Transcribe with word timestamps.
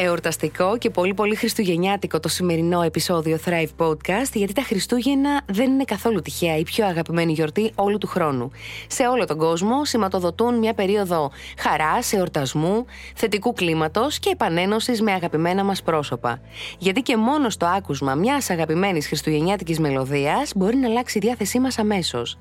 Εορταστικό 0.00 0.78
και 0.78 0.90
πολύ 0.90 1.14
πολύ 1.14 1.34
χριστουγεννιάτικο 1.34 2.20
το 2.20 2.28
σημερινό 2.28 2.82
επεισόδιο 2.82 3.38
Thrive 3.44 3.86
Podcast 3.86 4.30
γιατί 4.32 4.52
τα 4.52 4.62
Χριστούγεννα 4.62 5.40
δεν 5.46 5.70
είναι 5.72 5.84
καθόλου 5.84 6.20
τυχαία 6.20 6.56
η 6.56 6.62
πιο 6.62 6.86
αγαπημένη 6.86 7.32
γιορτή 7.32 7.72
όλου 7.74 7.98
του 7.98 8.06
χρόνου. 8.06 8.50
Σε 8.86 9.06
όλο 9.06 9.24
τον 9.24 9.38
κόσμο 9.38 9.84
σηματοδοτούν 9.84 10.58
μια 10.58 10.74
περίοδο 10.74 11.30
χαράς, 11.58 12.12
εορτασμού, 12.12 12.84
θετικού 13.14 13.52
κλίματος 13.52 14.18
και 14.18 14.30
επανένωσης 14.30 15.02
με 15.02 15.12
αγαπημένα 15.12 15.64
μας 15.64 15.82
πρόσωπα. 15.82 16.40
Γιατί 16.78 17.00
και 17.02 17.16
μόνος 17.16 17.52
στο 17.52 17.66
άκουσμα 17.66 18.14
μιας 18.14 18.50
αγαπημένης 18.50 19.06
χριστουγεννιάτικης 19.06 19.78
μελωδίας 19.78 20.52
μπορεί 20.56 20.76
να 20.76 20.88
αλλάξει 20.88 21.18
η 21.18 21.20
διάθεσή 21.20 21.60
μας 21.60 21.78
αμέσως. 21.78 22.38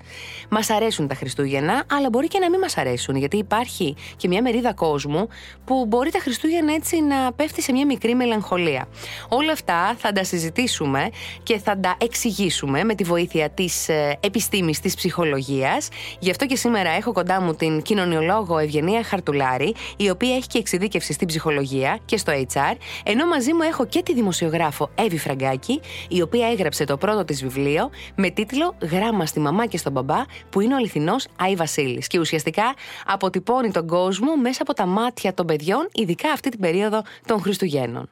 Μας 0.50 0.70
αρέσουν 0.70 1.08
τα 1.08 1.16
Χριστούγεννα, 1.16 1.84
αλλά 1.92 2.10
μπορεί 2.10 2.28
και 2.28 2.40
να 2.40 2.50
μην 2.50 2.60
μας 2.60 2.78
αρέσουν 2.78 3.16
γιατί 3.16 3.38
υπάρχει 3.38 3.96
και 4.18 4.28
μια 4.28 4.42
μερίδα 4.42 4.74
κόσμου 4.74 5.28
που 5.66 5.86
μπορεί 5.86 6.12
τα 6.12 6.20
Χριστούγεννα 6.20 6.74
έτσι 6.74 7.02
να 7.02 7.32
πέφτει 7.48 7.62
σε 7.62 7.72
μια 7.72 7.86
μικρή 7.86 8.16
μελαγχολία. 8.16 8.88
Όλα 9.28 9.52
αυτά 9.52 9.96
θα 9.98 10.12
τα 10.12 10.24
συζητήσουμε 10.24 11.10
και 11.44 11.58
θα 11.58 11.80
τα 11.80 11.98
εξηγήσουμε 12.00 12.84
με 12.84 12.96
τη 12.96 13.04
βοήθεια 13.04 13.50
της 13.50 13.90
ε, 13.90 14.18
επιστήμης 14.20 14.80
της 14.80 14.96
ψυχολογίας. 14.96 15.88
Γι' 16.20 16.30
αυτό 16.30 16.46
και 16.46 16.56
σήμερα 16.56 16.90
έχω 16.90 17.12
κοντά 17.12 17.42
μου 17.42 17.54
την 17.54 17.82
κοινωνιολόγο 17.82 18.58
Ευγενία 18.58 19.04
Χαρτουλάρη, 19.04 19.76
η 19.98 20.10
οποία 20.10 20.36
έχει 20.36 20.48
και 20.48 20.58
εξειδίκευση 20.58 21.14
στην 21.14 21.28
ψυχολογία 21.28 22.00
και 22.06 22.18
στο 22.18 22.34
HR, 22.54 22.76
ενώ 23.04 23.26
μαζί 23.26 23.54
μου 23.54 23.62
έχω 23.62 23.86
και 23.86 24.04
τη 24.04 24.14
δημοσιογράφο 24.14 24.90
Εύη 24.96 25.18
Φραγκάκη, 25.18 25.82
η 26.10 26.22
οποία 26.22 26.48
έγραψε 26.48 26.84
το 26.84 26.98
πρώτο 26.98 27.26
της 27.26 27.44
βιβλίο 27.44 27.90
με 28.16 28.30
τίτλο 28.30 28.76
Γράμμα 28.92 29.26
στη 29.26 29.40
μαμά 29.40 29.66
και 29.66 29.78
στον 29.78 29.92
μπαμπά, 29.92 30.22
που 30.50 30.62
είναι 30.62 30.74
ο 30.74 30.78
αληθινός 30.78 31.28
Άι 31.36 31.56
Βασίλης. 31.56 32.08
Και 32.08 32.20
ουσιαστικά 32.20 32.74
αποτυπώνει 33.06 33.72
τον 33.72 33.88
κόσμο 33.88 34.36
μέσα 34.36 34.62
από 34.62 34.74
τα 34.74 34.86
μάτια 34.86 35.34
των 35.34 35.46
παιδιών, 35.46 35.90
ειδικά 35.94 36.32
αυτή 36.32 36.50
την 36.50 36.60
περίοδο 36.60 37.02
των 37.26 37.37
Χριστουγέννων. 37.40 38.10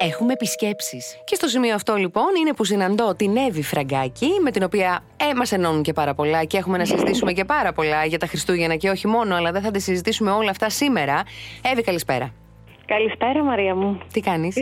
Έχουμε 0.00 0.32
επισκέψεις. 0.32 1.20
Και 1.24 1.34
στο 1.34 1.46
σημείο 1.46 1.74
αυτό, 1.74 1.94
λοιπόν, 1.94 2.26
είναι 2.40 2.52
που 2.52 2.64
συναντώ 2.64 3.14
την 3.14 3.36
Εύη 3.36 3.62
Φραγκάκη, 3.62 4.28
με 4.42 4.50
την 4.50 4.62
οποία 4.62 5.04
ε, 5.16 5.34
μας 5.34 5.52
ενώνουν 5.52 5.82
και 5.82 5.92
πάρα 5.92 6.14
πολλά 6.14 6.44
και 6.44 6.56
έχουμε 6.56 6.78
να 6.78 6.84
συζητήσουμε 6.84 7.32
και 7.32 7.44
πάρα 7.44 7.72
πολλά 7.72 8.04
για 8.04 8.18
τα 8.18 8.26
Χριστούγεννα 8.26 8.76
και 8.76 8.90
όχι 8.90 9.06
μόνο, 9.06 9.34
αλλά 9.34 9.52
δεν 9.52 9.62
θα 9.62 9.70
τα 9.70 9.78
συζητήσουμε 9.78 10.30
όλα 10.30 10.50
αυτά 10.50 10.70
σήμερα. 10.70 11.22
Εύη, 11.62 11.82
καλησπέρα. 11.82 12.34
Καλησπέρα, 12.86 13.44
Μαρία 13.44 13.74
μου. 13.74 14.00
Τι 14.12 14.20
κάνεις; 14.20 14.56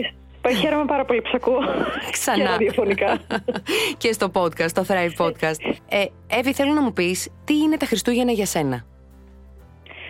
Χαίρομαι 0.59 0.85
πάρα 0.85 1.05
πολύ 1.05 1.21
που 1.21 1.29
ακούω. 1.33 1.59
Ξανά. 2.11 2.37
Και 2.37 2.43
ραδιοφωνικά. 2.43 3.19
και 4.01 4.11
στο 4.11 4.31
podcast, 4.33 4.71
το 4.71 4.85
Thrive 4.87 5.25
Podcast. 5.25 5.75
Ε, 5.89 6.05
Εύη, 6.27 6.53
θέλω 6.53 6.73
να 6.73 6.81
μου 6.81 6.93
πεις 6.93 7.29
τι 7.43 7.57
είναι 7.57 7.77
τα 7.77 7.85
Χριστούγεννα 7.85 8.31
για 8.31 8.45
σένα; 8.45 8.85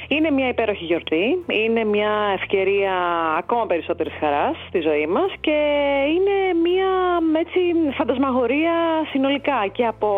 Είναι 0.07 0.31
μια 0.31 0.47
υπέροχη 0.47 0.83
γιορτή, 0.83 1.43
είναι 1.47 1.83
μια 1.83 2.11
ευκαιρία 2.39 2.93
ακόμα 3.37 3.65
περισσότερης 3.65 4.13
χαράς 4.19 4.55
στη 4.67 4.79
ζωή 4.79 5.07
μας 5.07 5.31
και 5.39 5.57
είναι 6.15 6.59
μια 6.69 6.89
έτσι, 7.39 7.59
φαντασμαγορία 7.97 8.73
συνολικά 9.11 9.67
και 9.71 9.85
από 9.85 10.09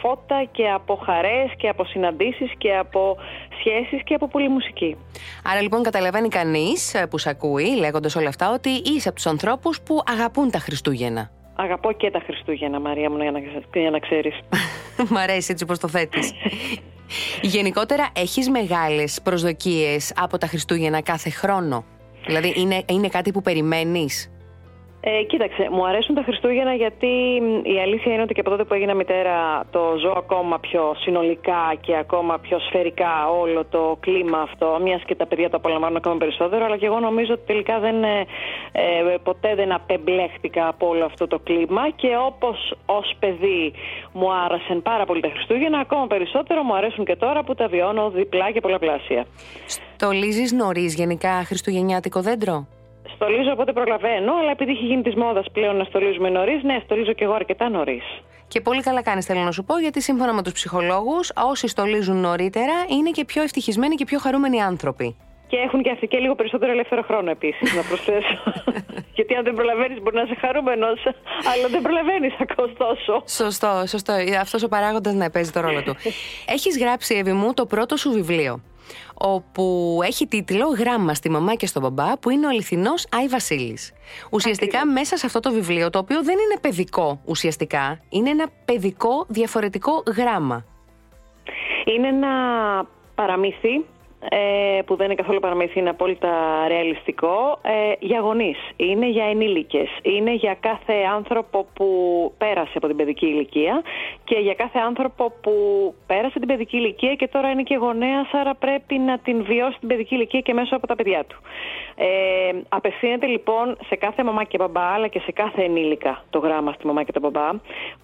φώτα 0.00 0.44
και 0.52 0.70
από 0.70 0.94
χαρές 0.94 1.52
και 1.56 1.68
από 1.68 1.84
συναντήσεις 1.84 2.52
και 2.58 2.76
από 2.76 3.16
σχέσεις 3.58 4.02
και 4.04 4.14
από 4.14 4.28
πολύ 4.28 4.48
μουσική. 4.48 4.96
Άρα 5.44 5.60
λοιπόν 5.62 5.82
καταλαβαίνει 5.82 6.28
κανείς 6.28 6.94
ε, 6.94 7.06
που 7.06 7.18
σε 7.18 7.30
ακούει 7.30 7.76
λέγοντας 7.76 8.16
όλα 8.16 8.28
αυτά 8.28 8.52
ότι 8.52 8.70
είσαι 8.70 9.08
από 9.08 9.16
τους 9.16 9.26
ανθρώπους 9.26 9.80
που 9.80 10.02
αγαπούν 10.06 10.50
τα 10.50 10.58
Χριστούγεννα. 10.58 11.30
Αγαπώ 11.56 11.92
και 11.92 12.10
τα 12.10 12.20
Χριστούγεννα, 12.24 12.80
Μαρία 12.80 13.10
μου, 13.10 13.16
για 13.22 13.30
να, 13.30 13.38
για 13.80 13.90
να 13.90 13.98
ξέρεις. 13.98 14.40
Μ' 15.10 15.16
αρέσει 15.16 15.52
έτσι 15.52 15.64
πως 15.64 15.78
το 15.78 15.88
θέτεις. 15.88 16.32
Γενικότερα 17.42 18.08
έχεις 18.12 18.48
μεγάλες 18.48 19.18
προσδοκίες 19.22 20.12
από 20.16 20.38
τα 20.38 20.46
Χριστούγεννα 20.46 21.00
κάθε 21.00 21.30
χρόνο; 21.30 21.84
Δηλαδή 22.26 22.52
είναι, 22.56 22.82
είναι 22.88 23.08
κάτι 23.08 23.32
που 23.32 23.42
περιμένεις; 23.42 24.30
Ε, 25.08 25.22
κοίταξε, 25.22 25.68
μου 25.70 25.86
αρέσουν 25.86 26.14
τα 26.14 26.22
Χριστούγεννα 26.22 26.74
γιατί 26.74 27.12
η 27.62 27.80
αλήθεια 27.84 28.12
είναι 28.12 28.22
ότι 28.22 28.34
και 28.34 28.40
από 28.40 28.50
τότε 28.50 28.64
που 28.64 28.74
έγινα 28.74 28.94
μητέρα 28.94 29.64
το 29.70 29.82
ζω 30.02 30.12
ακόμα 30.16 30.58
πιο 30.58 30.94
συνολικά 30.98 31.74
και 31.80 31.96
ακόμα 31.96 32.38
πιο 32.38 32.58
σφαιρικά 32.58 33.28
όλο 33.40 33.64
το 33.64 33.96
κλίμα 34.00 34.38
αυτό. 34.38 34.78
Μιας 34.82 35.02
και 35.06 35.14
τα 35.14 35.26
παιδιά 35.26 35.50
το 35.50 35.56
απολαμβάνουν 35.56 35.96
ακόμα 35.96 36.16
περισσότερο, 36.16 36.64
αλλά 36.64 36.76
και 36.76 36.86
εγώ 36.86 37.00
νομίζω 37.00 37.32
ότι 37.32 37.42
τελικά 37.46 37.78
δεν, 37.78 38.04
ε, 38.04 38.26
ε 38.72 39.16
ποτέ 39.22 39.54
δεν 39.54 39.72
απεμπλέχτηκα 39.72 40.68
από 40.68 40.88
όλο 40.88 41.04
αυτό 41.04 41.26
το 41.26 41.38
κλίμα 41.38 41.90
και 41.90 42.08
όπως 42.26 42.74
ως 42.86 43.14
παιδί 43.18 43.72
μου 44.12 44.32
άρεσαν 44.32 44.82
πάρα 44.82 45.04
πολύ 45.04 45.20
τα 45.20 45.30
Χριστούγεννα, 45.34 45.78
ακόμα 45.78 46.06
περισσότερο 46.06 46.62
μου 46.62 46.74
αρέσουν 46.76 47.04
και 47.04 47.16
τώρα 47.16 47.44
που 47.44 47.54
τα 47.54 47.66
βιώνω 47.66 48.10
διπλά 48.10 48.50
και 48.50 48.60
πολλαπλάσια. 48.60 49.26
Στολίζεις 49.66 50.52
νωρίς 50.52 50.94
γενικά 50.94 51.44
χριστουγεννιάτικο 51.44 52.20
δέντρο; 52.20 52.66
Στολίζω 53.14 53.50
όποτε 53.52 53.72
προλαβαίνω, 53.72 54.32
αλλά 54.40 54.50
επειδή 54.50 54.70
έχει 54.70 54.84
γίνει 54.84 55.02
της 55.02 55.14
μόδας 55.14 55.46
πλέον 55.52 55.76
να 55.76 55.84
στολίζουμε 55.84 56.28
νωρίς, 56.28 56.62
ναι, 56.62 56.80
στολίζω 56.84 57.12
και 57.12 57.24
εγώ 57.24 57.32
αρκετά 57.32 57.68
νωρίς. 57.68 58.04
Και 58.48 58.60
πολύ 58.60 58.82
καλά 58.82 59.02
κάνεις, 59.02 59.26
θέλω 59.26 59.40
να 59.40 59.52
σου 59.52 59.64
πω, 59.64 59.78
γιατί 59.78 60.00
σύμφωνα 60.02 60.32
με 60.34 60.42
τους 60.42 60.52
ψυχολόγους, 60.52 61.32
όσοι 61.50 61.68
στολίζουν 61.68 62.16
νωρίτερα 62.16 62.72
είναι 62.88 63.10
και 63.10 63.24
πιο 63.24 63.42
ευτυχισμένοι 63.42 63.94
και 63.94 64.04
πιο 64.04 64.18
χαρούμενοι 64.18 64.62
άνθρωποι. 64.62 65.16
Και 65.46 65.56
έχουν 65.56 65.82
και 65.82 65.90
αυτοί 65.90 66.06
και 66.06 66.18
λίγο 66.18 66.34
περισσότερο 66.34 66.72
ελεύθερο 66.72 67.02
χρόνο 67.02 67.30
επίσης, 67.30 67.74
να 67.74 67.82
προσθέσω. 67.82 68.42
Γιατί 69.16 69.34
αν 69.34 69.44
δεν 69.44 69.54
προλαβαίνεις, 69.54 70.02
μπορεί 70.02 70.16
να 70.16 70.22
είσαι 70.22 70.34
χαρούμενος, 70.40 71.06
αλλά 71.52 71.68
δεν 71.70 71.82
προλαβαίνεις 71.82 72.34
ακόμα 72.40 72.72
τόσο. 72.78 73.22
Σωστό, 73.26 73.82
σωστό. 73.86 74.12
Αυτός 74.40 74.62
ο 74.62 74.68
παράγοντας 74.68 75.14
να 75.14 75.30
παίζει 75.30 75.50
το 75.50 75.60
ρόλο 75.60 75.82
του. 75.82 75.96
Έχεις 76.56 76.78
γράψει, 76.78 77.14
Εύη 77.14 77.32
μου, 77.32 77.54
το 77.54 77.66
πρώτο 77.66 77.96
σου 77.96 78.10
βιβλίο 78.12 78.60
όπου 79.14 79.98
έχει 80.02 80.26
τίτλο 80.26 80.66
Γράμμα 80.66 81.14
στη 81.14 81.30
μαμά 81.30 81.54
και 81.54 81.66
στον 81.66 81.82
μπαμπά, 81.82 82.18
που 82.18 82.30
είναι 82.30 82.46
ο 82.46 82.48
αληθινός 82.48 83.06
Άι 83.10 83.28
Βασίλης. 83.28 83.92
Ουσιαστικά 84.30 84.86
μέσα 84.86 85.16
σε 85.16 85.26
αυτό 85.26 85.40
το 85.40 85.52
βιβλίο, 85.52 85.90
το 85.90 85.98
οποίο 85.98 86.22
δεν 86.22 86.34
είναι 86.34 86.60
παιδικό 86.60 87.20
ουσιαστικά, 87.24 88.00
είναι 88.08 88.30
ένα 88.30 88.46
παιδικό 88.64 89.24
διαφορετικό 89.28 90.02
γράμμα. 90.16 90.64
Είναι 91.84 92.08
ένα 92.08 92.28
παραμύθι 93.14 93.84
ε, 94.28 94.82
που 94.86 94.96
δεν 94.96 95.06
είναι 95.06 95.14
καθόλου 95.14 95.40
παραμύθι, 95.40 95.78
είναι 95.78 95.90
απόλυτα 95.90 96.30
ρεαλιστικό, 96.68 97.58
ε, 97.62 97.92
για 97.98 98.20
γονείς. 98.20 98.58
Είναι 98.76 99.08
για 99.08 99.24
ενήλικες. 99.24 99.88
Είναι 100.02 100.34
για 100.34 100.56
κάθε 100.60 100.94
άνθρωπο 101.14 101.66
που 101.74 101.88
πέρασε 102.38 102.72
από 102.74 102.86
την 102.86 102.96
παιδική 102.96 103.26
ηλικία 103.26 103.82
και 104.24 104.38
για 104.38 104.54
κάθε 104.54 104.78
άνθρωπο 104.78 105.32
που 105.40 105.54
πέρασε 106.06 106.38
την 106.38 106.48
παιδική 106.48 106.76
ηλικία 106.76 107.14
και 107.14 107.28
τώρα 107.28 107.50
είναι 107.50 107.62
και 107.62 107.76
γονέας, 107.76 108.28
άρα 108.32 108.54
πρέπει 108.54 108.98
να 108.98 109.18
την 109.18 109.44
βιώσει 109.44 109.78
την 109.78 109.88
παιδική 109.88 110.14
ηλικία 110.14 110.40
και 110.40 110.52
μέσω 110.52 110.76
από 110.76 110.86
τα 110.86 110.94
παιδιά 110.94 111.24
του. 111.24 111.36
Ε, 111.94 112.06
απευθύνεται 112.68 113.26
λοιπόν 113.26 113.76
σε 113.86 113.96
κάθε 113.96 114.24
μαμά 114.24 114.44
και 114.44 114.58
μπαμπά, 114.58 114.82
αλλά 114.82 115.08
και 115.08 115.18
σε 115.18 115.32
κάθε 115.32 115.62
ενήλικα 115.62 116.24
το 116.30 116.38
γράμμα 116.38 116.72
στη 116.72 116.86
μαμά 116.86 117.02
και 117.02 117.12
τον 117.12 117.22
μπαμπά, 117.22 117.50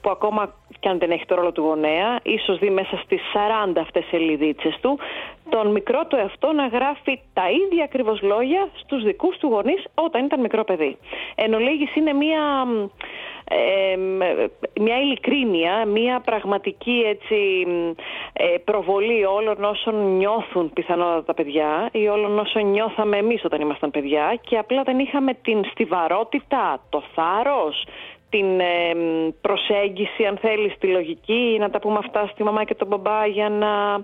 που 0.00 0.10
ακόμα 0.10 0.54
και 0.80 0.88
αν 0.88 0.98
δεν 0.98 1.10
έχει 1.10 1.26
το 1.26 1.34
ρόλο 1.34 1.52
του 1.52 1.62
γονέα, 1.62 2.20
ίσως 2.22 2.58
δει 2.58 2.70
μέσα 2.70 2.96
στις 3.04 3.20
40 3.74 3.80
αυτές 3.80 4.04
σελίδίτσες 4.04 4.78
του, 4.80 4.98
τον 5.54 5.70
μικρό 5.70 6.06
του 6.08 6.16
εαυτό 6.16 6.52
να 6.52 6.66
γράφει 6.66 7.20
τα 7.32 7.50
ίδια 7.50 7.84
ακριβώς 7.84 8.22
λόγια 8.22 8.68
στους 8.74 9.02
δικούς 9.02 9.36
του 9.36 9.46
γονείς 9.46 9.84
όταν 9.94 10.24
ήταν 10.24 10.40
μικρό 10.40 10.64
παιδί. 10.64 10.96
Εν 11.34 11.54
ολίγης 11.54 11.94
είναι 11.96 12.12
μία, 12.12 12.66
ε, 13.44 13.96
μια 14.80 14.98
ειλικρίνεια, 15.00 15.84
μια 15.86 16.20
πραγματική 16.20 17.04
έτσι, 17.06 17.66
ε, 18.32 18.44
προβολή 18.64 19.24
όλων 19.24 19.64
όσων 19.64 20.16
νιώθουν 20.16 20.72
πιθανότατα 20.72 21.24
τα 21.24 21.34
παιδιά 21.34 21.88
ή 21.92 22.08
όλων 22.08 22.38
όσων 22.38 22.70
νιώθαμε 22.70 23.16
εμείς 23.16 23.44
όταν 23.44 23.60
ήμασταν 23.60 23.90
παιδιά 23.90 24.38
και 24.40 24.58
απλά 24.58 24.82
δεν 24.82 24.98
είχαμε 24.98 25.34
την 25.34 25.64
στιβαρότητα, 25.70 26.80
το 26.88 27.02
θάρρος, 27.14 27.84
την 28.30 28.46
προσέγγιση 29.40 30.24
αν 30.24 30.36
θέλεις, 30.36 30.78
τη 30.78 30.86
λογική, 30.86 31.56
να 31.60 31.70
τα 31.70 31.78
πούμε 31.78 31.98
αυτά 31.98 32.26
στη 32.32 32.42
μαμά 32.42 32.64
και 32.64 32.74
τον 32.74 32.88
μπαμπά 32.88 33.26
για 33.26 33.48
να 33.48 34.02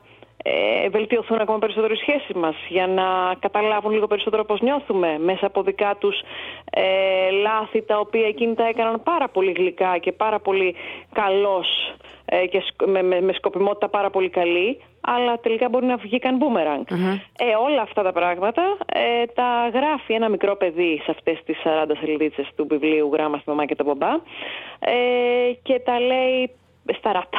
ε, 0.50 0.88
βελτιωθούν 0.88 1.40
ακόμα 1.40 1.58
περισσότερο 1.58 1.92
οι 1.92 1.96
σχέσεις 1.96 2.34
μας, 2.34 2.54
για 2.68 2.86
να 2.86 3.34
καταλάβουν 3.38 3.92
λίγο 3.92 4.06
περισσότερο 4.06 4.44
πώς 4.44 4.60
νιώθουμε 4.60 5.18
μέσα 5.18 5.46
από 5.46 5.62
δικά 5.62 5.96
τους 5.98 6.20
ε, 6.70 7.30
λάθη 7.30 7.82
τα 7.82 7.98
οποία 7.98 8.26
εκείνη 8.26 8.54
τα 8.54 8.66
έκαναν 8.68 9.02
πάρα 9.02 9.28
πολύ 9.28 9.52
γλυκά 9.52 9.98
και 9.98 10.12
πάρα 10.12 10.38
πολύ 10.40 10.74
καλός 11.12 11.66
ε, 12.24 12.46
και 12.46 12.62
με, 12.86 13.02
με, 13.02 13.20
με, 13.20 13.32
σκοπιμότητα 13.32 13.88
πάρα 13.88 14.10
πολύ 14.10 14.28
καλή, 14.28 14.80
αλλά 15.00 15.38
τελικά 15.38 15.68
μπορεί 15.68 15.86
να 15.86 15.96
βγήκαν 15.96 16.38
boomerang. 16.40 16.96
Ε, 17.38 17.54
όλα 17.66 17.82
αυτά 17.82 18.02
τα 18.02 18.12
πράγματα 18.12 18.62
ε, 18.86 19.26
τα 19.26 19.68
γράφει 19.72 20.12
ένα 20.12 20.28
μικρό 20.28 20.56
παιδί 20.56 21.00
σε 21.04 21.10
αυτές 21.10 21.42
τις 21.44 21.56
40 21.64 21.90
σελίδες 22.00 22.48
του 22.56 22.66
βιβλίου 22.68 23.10
«Γράμμα 23.12 23.36
στη 23.36 23.48
μαμά 23.48 23.64
και 23.64 23.74
τον 23.74 23.86
μπαμπά» 23.86 24.12
ε, 24.78 25.52
και 25.62 25.80
τα 25.84 26.00
λέει 26.00 26.50
σταράτα. 26.98 27.38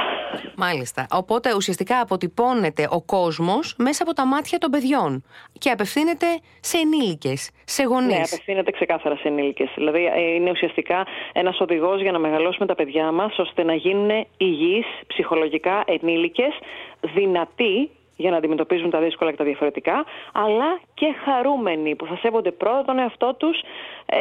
Μάλιστα. 0.56 1.08
Οπότε 1.12 1.56
ουσιαστικά 1.56 2.00
αποτυπώνεται 2.00 2.88
ο 2.90 3.02
κόσμος 3.02 3.76
μέσα 3.78 4.04
από 4.04 4.14
τα 4.14 4.26
μάτια 4.26 4.58
των 4.58 4.72
παιδιών 4.72 5.24
και 5.60 5.70
απευθύνεται 5.70 6.26
σε 6.60 6.78
ενήλικες, 6.78 7.52
σε 7.66 7.84
γονείς. 7.84 8.18
Ναι, 8.18 8.24
απευθύνεται 8.26 8.72
ξεκάθαρα 8.72 9.16
σε 9.16 9.28
ενήλικες. 9.28 9.70
Δηλαδή 9.76 10.06
ε, 10.06 10.34
είναι 10.34 10.50
ουσιαστικά 10.50 11.06
ένας 11.34 11.60
οδηγός 11.60 12.02
για 12.02 12.12
να 12.12 12.20
μεγαλώσουμε 12.20 12.66
τα 12.66 12.76
παιδιά 12.76 13.12
μας 13.12 13.38
ώστε 13.38 13.64
να 13.64 13.74
γίνουν 13.74 14.26
υγιείς, 14.38 14.86
ψυχολογικά 15.08 15.84
ενήλικες, 15.86 16.54
δυνατοί 17.02 17.90
για 18.20 18.32
να 18.32 18.38
αντιμετωπίζουν 18.38 18.90
τα 18.90 19.00
δύσκολα 19.00 19.32
και 19.32 19.38
τα 19.38 19.44
διαφορετικά, 19.44 20.06
αλλά 20.34 20.80
και 20.94 21.16
χαρούμενοι 21.24 21.96
που 21.96 22.06
θα 22.06 22.18
σέβονται 22.22 22.52
πρώτα 22.52 22.84
τον 22.86 23.00
εαυτό 23.00 23.36
τους, 23.38 23.62
ε, 24.06 24.20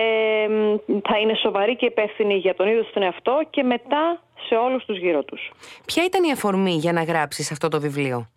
θα 1.08 1.18
είναι 1.18 1.34
σοβαροί 1.34 1.76
και 1.76 1.86
υπεύθυνοι 1.86 2.34
για 2.34 2.54
τον 2.54 2.66
ίδιο 2.68 2.84
τον 2.92 3.02
εαυτό 3.02 3.40
και 3.50 3.62
μετά 3.62 4.20
σε 4.46 4.54
όλους 4.54 4.84
τους 4.84 4.98
γύρω 4.98 5.22
τους. 5.24 5.50
Ποια 5.86 6.04
ήταν 6.04 6.24
η 6.24 6.32
αφορμή 6.32 6.74
για 6.74 6.92
να 6.92 7.02
γράψεις 7.02 7.52
αυτό 7.52 7.68
το 7.68 7.80
βιβλίο; 7.80 8.28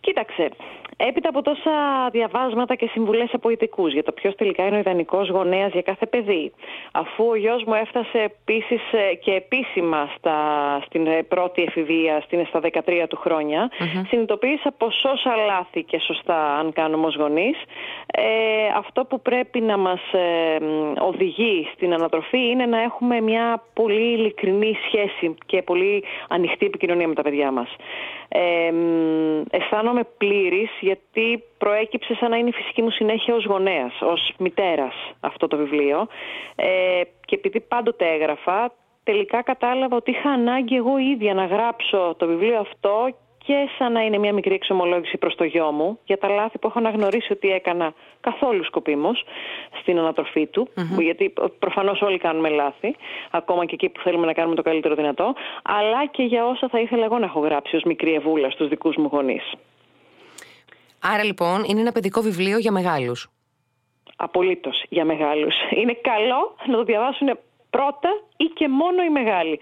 Κοίταξε, 0.00 0.50
Έπειτα 0.98 1.28
από 1.28 1.42
τόσα 1.42 1.72
διαβάσματα 2.12 2.74
και 2.74 2.88
συμβουλές 2.92 3.28
από 3.32 3.50
ειδικού 3.50 3.86
για 3.86 4.02
το 4.02 4.12
ποιος 4.12 4.34
τελικά 4.34 4.66
είναι 4.66 4.76
ο 4.76 4.78
ιδανικός 4.78 5.28
γονέας 5.28 5.72
για 5.72 5.82
κάθε 5.82 6.06
παιδί, 6.06 6.52
αφού 6.92 7.24
ο 7.24 7.34
γιος 7.34 7.64
μου 7.64 7.74
έφτασε 7.74 8.18
επίσης 8.18 8.80
ε, 8.92 9.14
και 9.14 9.32
επίσημα 9.32 10.10
στα, 10.16 10.38
στην 10.86 11.06
ε, 11.06 11.22
πρώτη 11.22 11.62
εφηβεία, 11.62 12.20
στην, 12.20 12.46
στα 12.46 12.60
13 12.62 13.04
του 13.08 13.16
χρόνια, 13.16 13.70
mm-hmm. 13.70 14.04
συνειδητοποίησα 14.08 14.74
πως 14.78 15.04
όσα 15.04 15.36
λάθη 15.36 15.82
και 15.82 15.98
σωστά, 15.98 16.56
αν 16.58 16.72
κάνουμε 16.72 17.06
ως 17.06 17.16
γονείς, 17.16 17.56
ε, 18.06 18.22
αυτό 18.76 19.04
που 19.04 19.20
πρέπει 19.20 19.60
να 19.60 19.76
μας 19.76 20.00
ε, 20.12 20.58
οδηγεί 21.00 21.68
στην 21.72 21.92
ανατροφή 21.92 22.48
είναι 22.48 22.66
να 22.66 22.82
έχουμε 22.82 23.20
μια 23.20 23.62
πολύ 23.72 24.12
ειλικρινή 24.12 24.76
σχέση 24.86 25.34
και 25.46 25.62
πολύ 25.62 26.04
ανοιχτή 26.28 26.66
επικοινωνία 26.66 27.08
με 27.08 27.14
τα 27.14 27.22
παιδιά 27.22 27.50
μας. 27.50 27.68
Ε, 28.28 28.72
αισθάνομαι 29.50 30.02
πλήρης 30.18 30.70
γιατί 30.86 31.42
προέκυψε 31.58 32.14
σαν 32.14 32.30
να 32.30 32.36
είναι 32.36 32.48
η 32.48 32.52
φυσική 32.52 32.82
μου 32.82 32.90
συνέχεια 32.90 33.34
ως 33.34 33.44
γονέας, 33.44 33.92
ως 34.00 34.32
μητέρας 34.38 34.94
αυτό 35.20 35.46
το 35.46 35.56
βιβλίο 35.56 36.06
ε, 36.56 37.00
και 37.24 37.34
επειδή 37.34 37.60
πάντοτε 37.60 38.04
έγραφα 38.14 38.72
τελικά 39.04 39.42
κατάλαβα 39.42 39.96
ότι 39.96 40.10
είχα 40.10 40.30
ανάγκη 40.30 40.76
εγώ 40.76 40.98
ίδια 40.98 41.34
να 41.34 41.44
γράψω 41.44 42.14
το 42.18 42.26
βιβλίο 42.26 42.58
αυτό 42.58 43.14
και 43.46 43.68
σαν 43.78 43.92
να 43.92 44.00
είναι 44.00 44.18
μια 44.18 44.32
μικρή 44.32 44.54
εξομολόγηση 44.54 45.16
προς 45.18 45.34
το 45.34 45.44
γιο 45.44 45.72
μου 45.72 45.98
για 46.04 46.18
τα 46.18 46.28
λάθη 46.28 46.58
που 46.58 46.66
έχω 46.66 46.78
αναγνωρίσει 46.78 47.32
ότι 47.32 47.50
έκανα 47.50 47.94
καθόλου 48.20 48.64
σκοπίμως 48.64 49.24
στην 49.80 49.98
ανατροφή 49.98 50.46
του, 50.46 50.68
γιατί 50.98 51.32
προφανώς 51.58 52.00
όλοι 52.00 52.18
κάνουμε 52.18 52.48
λάθη, 52.48 52.96
ακόμα 53.30 53.64
και 53.64 53.74
εκεί 53.74 53.88
που 53.88 54.00
θέλουμε 54.00 54.26
να 54.26 54.32
κάνουμε 54.32 54.54
το 54.54 54.62
καλύτερο 54.62 54.94
δυνατό, 54.94 55.34
αλλά 55.62 56.06
και 56.06 56.22
για 56.22 56.46
όσα 56.46 56.68
θα 56.68 56.80
ήθελα 56.80 57.04
εγώ 57.04 57.18
να 57.18 57.24
έχω 57.24 57.40
γράψει 57.40 57.76
ως 57.76 57.82
μικρή 57.82 58.14
ευούλα 58.14 58.50
στους 58.50 58.68
δικούς 58.68 58.96
μου 58.96 59.08
γονείς. 59.12 59.52
Άρα 61.12 61.24
λοιπόν 61.24 61.64
είναι 61.64 61.80
ένα 61.80 61.92
παιδικό 61.92 62.20
βιβλίο 62.20 62.58
για 62.58 62.72
μεγάλους. 62.72 63.28
Απολύτως 64.16 64.84
για 64.88 65.04
μεγάλους. 65.04 65.54
Είναι 65.70 65.92
καλό 65.92 66.56
να 66.66 66.76
το 66.76 66.84
διαβάσουν 66.84 67.38
πρώτα 67.70 68.10
ή 68.36 68.44
και 68.44 68.68
μόνο 68.68 69.02
οι 69.02 69.10
μεγάλοι. 69.10 69.60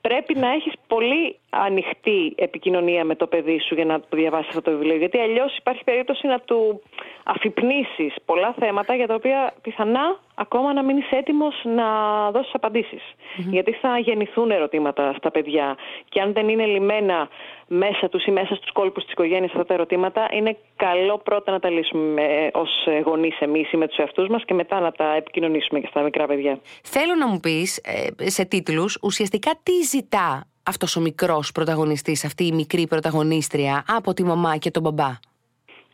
Πρέπει 0.00 0.38
να 0.38 0.48
έχεις 0.48 0.72
πολύ 0.86 1.38
ανοιχτή 1.50 2.34
επικοινωνία 2.36 3.04
με 3.04 3.14
το 3.14 3.26
παιδί 3.26 3.60
σου 3.60 3.74
για 3.74 3.84
να 3.84 4.00
το 4.00 4.16
διαβάσεις 4.16 4.48
αυτό 4.48 4.62
το 4.62 4.70
βιβλίο. 4.70 4.96
Γιατί 4.96 5.18
αλλιώς 5.18 5.56
υπάρχει 5.56 5.84
περίπτωση 5.84 6.26
να 6.26 6.38
του 6.40 6.82
αφυπνήσει 7.24 8.12
πολλά 8.24 8.54
θέματα 8.58 8.94
για 8.94 9.06
τα 9.06 9.14
οποία 9.14 9.54
πιθανά 9.62 10.20
ακόμα 10.36 10.72
να 10.72 10.82
μείνεις 10.82 11.10
έτοιμος 11.10 11.54
να 11.64 11.86
δώσεις 12.30 12.52
Γιατί 13.36 13.72
θα 13.72 13.98
γεννηθούν 13.98 14.50
ερωτήματα 14.50 15.14
στα 15.18 15.30
παιδιά. 15.30 15.76
Και 16.08 16.20
αν 16.20 16.32
δεν 16.32 16.48
είναι 16.48 16.66
λιμένα 16.66 17.28
μέσα 17.66 18.08
τους 18.08 18.24
ή 18.24 18.30
μέσα 18.30 18.54
στους 18.54 18.72
κόλπους 18.72 19.02
της 19.02 19.12
οικογένειας 19.12 19.50
αυτά 19.50 19.64
τα 19.64 19.74
ερωτήματα, 19.74 20.28
είναι 20.32 20.56
καλό 20.76 21.18
πρώτα 21.18 21.52
να 21.52 21.58
τα 21.58 21.70
λύσουμε 21.70 22.50
ως 22.52 22.70
γονείς 23.04 23.40
εμείς 23.40 23.72
ή 23.72 23.76
με 23.76 23.86
τους 23.88 23.96
εαυτούς 23.96 24.28
μας 24.28 24.44
και 24.44 24.54
μετά 24.54 24.80
να 24.80 24.92
τα 24.92 25.14
επικοινωνήσουμε 25.14 25.80
και 25.80 25.86
στα 25.90 26.00
μικρά 26.00 26.26
παιδιά. 26.26 26.58
Θέλω 26.82 27.14
να 27.14 27.28
μου 27.28 27.40
πεις 27.40 27.76
ε, 27.76 28.30
σε 28.30 28.44
τίτλους 28.44 28.98
ουσιαστικά 29.02 29.50
τι 29.62 29.72
ζητά 29.82 30.46
αυτός 30.62 30.96
ο 30.96 31.00
μικρός 31.00 31.52
πρωταγωνιστής, 31.52 32.24
αυτή 32.24 32.44
η 32.46 32.52
μικρή 32.52 32.86
πρωταγωνίστρια 32.86 33.84
από 33.88 34.12
τη 34.14 34.24
μαμά 34.24 34.56
και 34.56 34.70
τον 34.70 34.82
μπαμπά; 34.82 35.10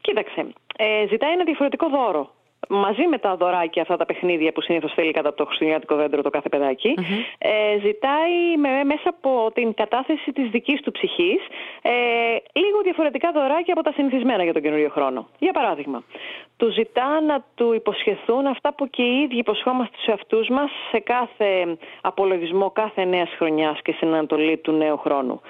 Κοίταξε, 0.01 0.47
ε, 0.77 1.07
ζητάει 1.09 1.33
ένα 1.33 1.45
διαφορετικό 1.45 1.89
δώρο 1.89 2.31
μαζί 2.69 3.07
με 3.07 3.19
τα 3.19 3.37
δωράκια 3.37 3.83
αυτά 3.83 3.97
τα 3.97 4.05
παιχνίδια 4.07 4.53
που 4.53 4.61
συνήθως 4.61 4.93
θέλει 4.95 5.13
κατά 5.13 5.35
το 5.35 5.45
χριστουγεννιάτικο 5.45 5.97
δέντρο 5.97 6.23
το 6.23 6.31
κάθε 6.31 6.49
ε, 7.39 7.79
ζητάει 7.81 8.57
με, 8.57 8.85
μέσα 8.85 9.09
από 9.09 9.51
την 9.55 9.75
κατάθεση 9.75 10.33
της 10.33 10.51
δικής 10.51 10.81
του 10.81 10.93
ψυχής 10.93 11.41
ε, 11.83 11.91
λίγο 12.53 12.81
διαφορετικά 12.83 13.33
δωράκια 13.33 13.75
από 13.75 13.83
τα 13.83 13.93
συνηθισμένα 13.93 14.43
για 14.43 14.53
τον 14.53 14.63
καινούριο 14.63 14.89
χρόνο. 14.89 15.29
Για 15.39 15.53
παράδειγμα, 15.53 16.03
του 16.57 16.71
ζητά 16.71 17.21
να 17.21 17.45
του 17.55 17.73
υποσχεθούν 17.73 18.47
αυτά 18.47 18.75
που 18.75 18.89
και 18.91 19.03
οι 19.03 19.21
ίδιοι 19.21 19.39
υποσχόμαστε 19.39 19.95
στους 19.95 20.07
εαυτούς 20.07 20.49
μας 20.49 20.71
σε 20.91 20.99
κάθε 20.99 21.77
απολογισμό 22.01 22.71
κάθε 22.71 23.05
νέας 23.05 23.29
χρονιάς 23.37 23.83
και 23.83 23.93
στην 23.93 24.09
Ανατολή 24.09 24.57
του 24.59 24.73
νέου 24.73 24.99
χρόνου. 24.99 25.41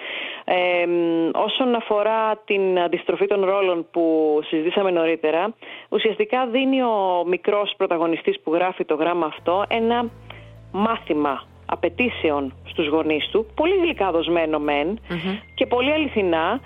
Ε, 0.44 0.87
όσον 1.33 1.75
αφορά 1.75 2.37
την 2.44 2.81
αντιστροφή 2.81 3.27
των 3.27 3.44
ρόλων 3.44 3.87
που 3.91 4.39
συζητήσαμε 4.49 4.91
νωρίτερα, 4.91 5.55
ουσιαστικά 5.89 6.47
δίνει 6.47 6.83
ο 6.83 6.93
ο 7.23 7.25
μικρός 7.27 7.75
πρωταγωνιστής 7.77 8.41
που 8.41 8.55
γράφει 8.55 8.85
το 8.85 8.94
γράμμα 8.94 9.27
αυτό 9.27 9.65
ένα 9.69 10.11
μάθημα 10.73 11.43
απαιτήσεων 11.67 12.55
στους 12.65 12.87
γονείς 12.89 13.29
του, 13.29 13.47
πολύ 13.55 13.77
γλυκά 13.77 14.11
δοσμένο 14.11 14.61
και 15.55 15.67
πολύ 15.67 15.93
αληθινά, 15.93 16.61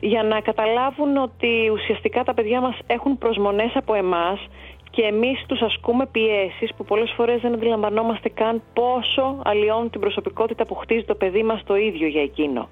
για 0.00 0.22
να 0.22 0.40
καταλάβουν 0.40 1.16
ότι 1.16 1.70
ουσιαστικά 1.72 2.22
τα 2.22 2.34
παιδιά 2.34 2.60
μας 2.60 2.78
έχουν 2.86 3.18
προσμονές 3.18 3.70
από 3.74 3.94
εμάς 3.94 4.46
και 4.94 5.02
εμείς 5.02 5.44
τους 5.46 5.60
ασκούμε 5.60 6.06
πιέσεις 6.06 6.74
που 6.76 6.84
πολλές 6.84 7.12
φορές 7.16 7.40
δεν 7.40 7.52
αντιλαμβανόμαστε 7.52 8.28
καν 8.28 8.62
πόσο 8.72 9.40
αλλοιώνουν 9.44 9.90
την 9.90 10.00
προσωπικότητα 10.00 10.66
που 10.66 10.74
χτίζει 10.74 11.04
το 11.04 11.14
παιδί 11.14 11.42
μας 11.42 11.62
το 11.64 11.76
ίδιο 11.76 12.06
για 12.06 12.22
εκείνο. 12.22 12.68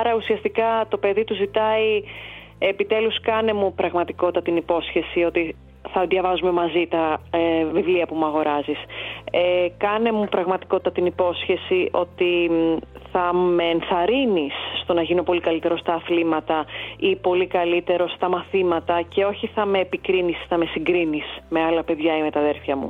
Άρα 0.00 0.14
ουσιαστικά 0.14 0.86
το 0.88 0.96
παιδί 0.96 1.24
του 1.24 1.34
ζητάει 1.34 2.02
επιτέλους 2.58 3.20
κάνε 3.20 3.52
μου 3.52 3.74
πραγματικότητα 3.74 4.42
την 4.42 4.56
υπόσχεση 4.56 5.22
ότι 5.22 5.56
θα 5.92 6.06
διαβάζουμε 6.06 6.50
μαζί 6.50 6.86
τα 6.90 7.20
ε, 7.30 7.64
βιβλία 7.72 8.06
που 8.06 8.14
μου 8.14 8.24
αγοράζεις. 8.24 8.78
Ε, 9.30 9.66
κάνε 9.76 10.12
μου 10.12 10.24
πραγματικότητα 10.30 10.92
την 10.92 11.06
υπόσχεση 11.06 11.88
ότι 11.92 12.50
θα 13.16 13.32
με 13.32 13.64
ενθαρρύνεις 13.64 14.52
στο 14.82 14.92
να 14.92 15.02
γίνω 15.02 15.22
πολύ 15.22 15.40
καλύτερος 15.40 15.80
στα 15.80 15.94
αθλήματα 15.94 16.64
ή 16.96 17.16
πολύ 17.16 17.46
καλύτερος 17.46 18.12
στα 18.12 18.28
μαθήματα 18.28 19.02
και 19.02 19.24
όχι 19.24 19.46
θα 19.54 19.64
με 19.64 19.78
επικρίνεις, 19.78 20.36
θα 20.48 20.56
με 20.56 20.64
συγκρίνεις 20.64 21.24
με 21.48 21.62
άλλα 21.64 21.82
παιδιά 21.82 22.16
ή 22.16 22.22
με 22.22 22.30
τα 22.30 22.40
αδέρφια 22.40 22.76
μου. 22.76 22.86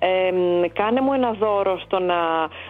Ε, 0.00 0.68
κάνε 0.72 1.00
μου 1.00 1.12
ένα 1.12 1.32
δώρο 1.32 1.78
στο 1.78 1.98
να 1.98 2.18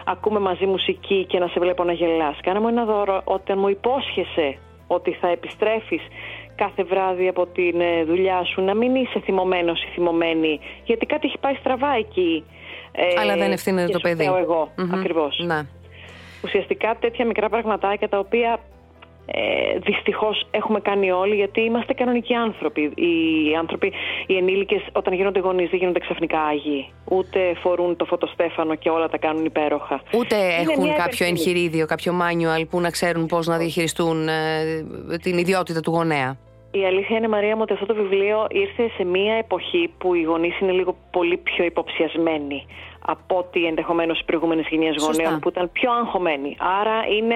ακούμε 0.05 0.39
μαζί 0.39 0.65
μουσική 0.65 1.25
και 1.29 1.39
να 1.39 1.47
σε 1.47 1.59
βλέπω 1.59 1.83
να 1.83 1.91
γελάς. 1.91 2.37
Κάνε 2.41 2.59
μου 2.59 2.67
ένα 2.67 2.85
δώρο 2.85 3.21
όταν 3.23 3.59
μου 3.59 3.67
υπόσχεσαι 3.67 4.57
ότι 4.87 5.11
θα 5.11 5.27
επιστρέφεις 5.27 6.01
κάθε 6.55 6.83
βράδυ 6.83 7.27
από 7.27 7.45
τη 7.45 7.67
ε, 7.67 8.03
δουλειά 8.03 8.43
σου, 8.43 8.61
να 8.61 8.73
μην 8.75 8.95
είσαι 8.95 9.19
θυμωμένος 9.23 9.83
ή 9.83 9.87
θυμωμένη, 9.93 10.59
γιατί 10.83 11.05
κάτι 11.05 11.27
έχει 11.27 11.37
πάει 11.39 11.55
στραβά 11.55 11.93
εκεί. 11.97 12.43
Ε, 12.91 13.19
Αλλά 13.21 13.35
δεν 13.35 13.51
ευθύνεται 13.51 13.91
το 13.91 13.99
παιδί. 13.99 14.25
εγώ, 14.25 14.71
mm 14.77 14.89
ακριβώς. 14.93 15.43
Να. 15.45 15.67
Ουσιαστικά 16.47 16.95
τέτοια 16.99 17.25
μικρά 17.25 17.49
πραγματάκια 17.49 18.09
τα 18.09 18.19
οποία 18.19 18.59
ε, 19.31 19.79
Δυστυχώς 19.79 20.47
έχουμε 20.51 20.79
κάνει 20.79 21.11
όλοι 21.11 21.35
γιατί 21.35 21.61
είμαστε 21.61 21.93
κανονικοί 21.93 22.33
άνθρωποι. 22.33 22.81
Οι 22.81 23.55
άνθρωποι, 23.59 23.93
οι 24.27 24.35
ενήλικες, 24.37 24.81
όταν 24.91 25.13
γίνονται 25.13 25.39
γονείς, 25.39 25.69
δεν 25.69 25.79
γίνονται 25.79 25.99
ξαφνικά 25.99 26.39
άγιοι. 26.41 26.93
Ούτε 27.05 27.39
φορούν 27.61 27.95
το 27.95 28.05
φωτοστέφανο 28.05 28.75
και 28.75 28.89
όλα 28.89 29.09
τα 29.09 29.17
κάνουν 29.17 29.45
υπέροχα. 29.45 30.01
Ούτε 30.13 30.35
έχουν 30.35 30.95
κάποιο 30.95 31.25
εγχειρίδιο, 31.25 31.85
κάποιο 31.85 32.13
manual 32.21 32.63
που 32.69 32.81
να 32.81 32.89
ξέρουν 32.89 33.25
πώς 33.25 33.47
να 33.47 33.57
διαχειριστούν 33.57 34.27
ε, 34.27 35.17
την 35.21 35.37
ιδιότητα 35.37 35.79
του 35.79 35.91
γονέα. 35.91 36.37
Η 36.71 36.85
αλήθεια 36.85 37.17
είναι, 37.17 37.27
Μαρία 37.27 37.55
μου, 37.55 37.61
ότι 37.61 37.73
αυτό 37.73 37.85
το 37.85 37.93
βιβλίο 37.93 38.47
ήρθε 38.49 38.89
σε 38.97 39.03
μια 39.03 39.33
εποχή 39.33 39.91
που 39.97 40.13
οι 40.13 40.21
γονείς 40.21 40.59
είναι 40.59 40.71
λίγο 40.71 40.95
πολύ 41.11 41.37
πιο 41.37 41.63
υποψιασμένοι 41.65 42.65
από 43.09 43.37
ότι 43.37 43.65
ενδεχομένως 43.65 44.19
οι 44.19 44.23
προηγούμενε 44.25 44.63
γενιέ 44.69 44.91
γονέων 44.99 45.39
που 45.39 45.49
ήταν 45.49 45.69
πιο 45.71 45.91
αγχωμένοι. 45.91 46.57
Άρα 46.79 46.97
είναι, 47.17 47.35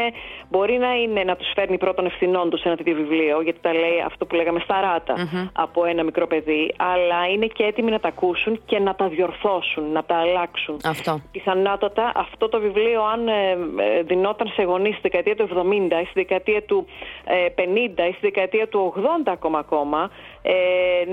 μπορεί 0.50 0.78
να 0.78 0.96
είναι 0.96 1.24
να 1.24 1.36
τους 1.36 1.52
φέρνει 1.56 1.78
πρώτον 1.78 2.06
ευθυνών 2.06 2.50
τους 2.50 2.62
ένα 2.64 2.76
τέτοιο 2.76 2.96
βιβλίο, 2.96 3.42
γιατί 3.42 3.60
τα 3.62 3.74
λέει 3.74 4.04
αυτό 4.06 4.26
που 4.26 4.36
λέγαμε 4.36 4.60
στα 4.60 4.82
ρατα 4.82 5.16
από 5.54 5.86
ένα 5.86 6.04
μικρό 6.04 6.28
παιδί, 6.28 6.74
αλλά 6.78 7.28
είναι 7.34 7.46
και 7.46 7.64
έτοιμοι 7.64 7.92
να 7.92 8.00
τα 8.00 8.08
ακούσουν 8.08 8.62
και 8.66 8.80
να 8.80 8.96
τα 8.96 9.08
διορθώσουν, 9.08 9.92
να 9.92 10.04
τα 10.04 10.16
αλλάξουν. 10.16 10.78
Αυτό. 10.86 11.22
Πιθανότατα 11.32 12.12
αυτό 12.16 12.50
το 12.50 12.60
βιβλίο, 12.60 13.04
αν 13.04 13.28
ε, 13.28 13.52
ε, 13.52 14.02
δινόταν 14.02 14.48
σε 14.48 14.64
γονείς 14.64 14.94
στη 14.98 15.02
δεκαετία 15.02 15.36
του 15.36 15.48
70 15.54 16.02
ή 16.02 16.06
στη 16.06 16.14
δεκαετία 16.14 16.64
του 16.64 16.86
50 17.26 17.30
ε, 17.96 18.08
ή 18.08 18.12
στη 18.12 18.20
δεκαετία 18.22 18.68
του 18.68 18.94
80 18.98 19.02
ακόμα 19.26 19.60
ακόμα, 19.60 20.10
ε, 20.42 20.54